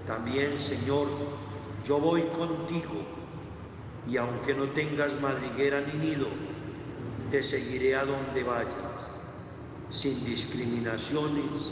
también, 0.05 0.57
Señor, 0.57 1.07
yo 1.84 1.99
voy 1.99 2.22
contigo 2.24 3.05
y 4.09 4.18
aunque 4.18 4.55
no 4.55 4.70
tengas 4.70 5.22
madriguera 5.22 5.82
ni 5.82 6.09
nido, 6.09 6.28
te 7.30 7.43
seguiré 7.43 7.95
a 7.95 8.05
donde 8.05 8.43
vayas, 8.43 8.74
sin 9.91 10.26
discriminaciones 10.26 11.72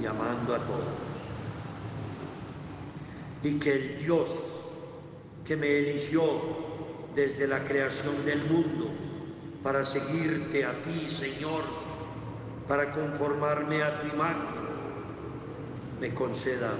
y 0.00 0.06
amando 0.06 0.54
a 0.54 0.58
todos. 0.58 0.86
Y 3.42 3.58
que 3.58 3.72
el 3.72 3.98
Dios 3.98 4.60
que 5.44 5.56
me 5.56 5.68
eligió 5.78 6.22
desde 7.14 7.46
la 7.46 7.64
creación 7.64 8.24
del 8.24 8.44
mundo 8.44 9.05
para 9.66 9.82
seguirte 9.82 10.64
a 10.64 10.80
ti, 10.80 11.10
Señor, 11.10 11.64
para 12.68 12.92
conformarme 12.92 13.82
a 13.82 14.00
tu 14.00 14.06
imagen, 14.14 14.62
me 16.00 16.14
conceda 16.14 16.70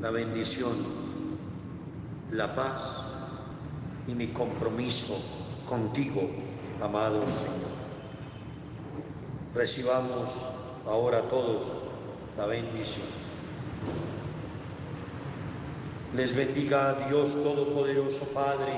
la 0.00 0.10
bendición, 0.10 0.72
la 2.30 2.54
paz 2.54 3.02
y 4.06 4.14
mi 4.14 4.28
compromiso 4.28 5.22
contigo, 5.68 6.30
amado 6.80 7.28
Señor. 7.28 7.76
Recibamos 9.54 10.30
ahora 10.86 11.20
todos 11.28 11.82
la 12.38 12.46
bendición. 12.46 13.08
Les 16.16 16.34
bendiga 16.34 16.88
a 16.88 17.08
Dios 17.10 17.34
Todopoderoso 17.34 18.24
Padre, 18.32 18.72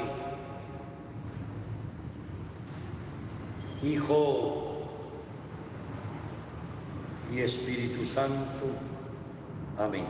Hijo 3.82 4.82
y 7.32 7.38
Espíritu 7.40 8.04
Santo. 8.04 8.66
Amén. 9.78 10.04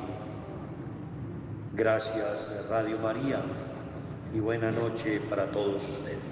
Gracias 1.75 2.53
Radio 2.69 2.99
María 2.99 3.43
y 4.35 4.41
buena 4.41 4.73
noche 4.73 5.21
para 5.29 5.51
todos 5.51 5.89
ustedes. 5.89 6.30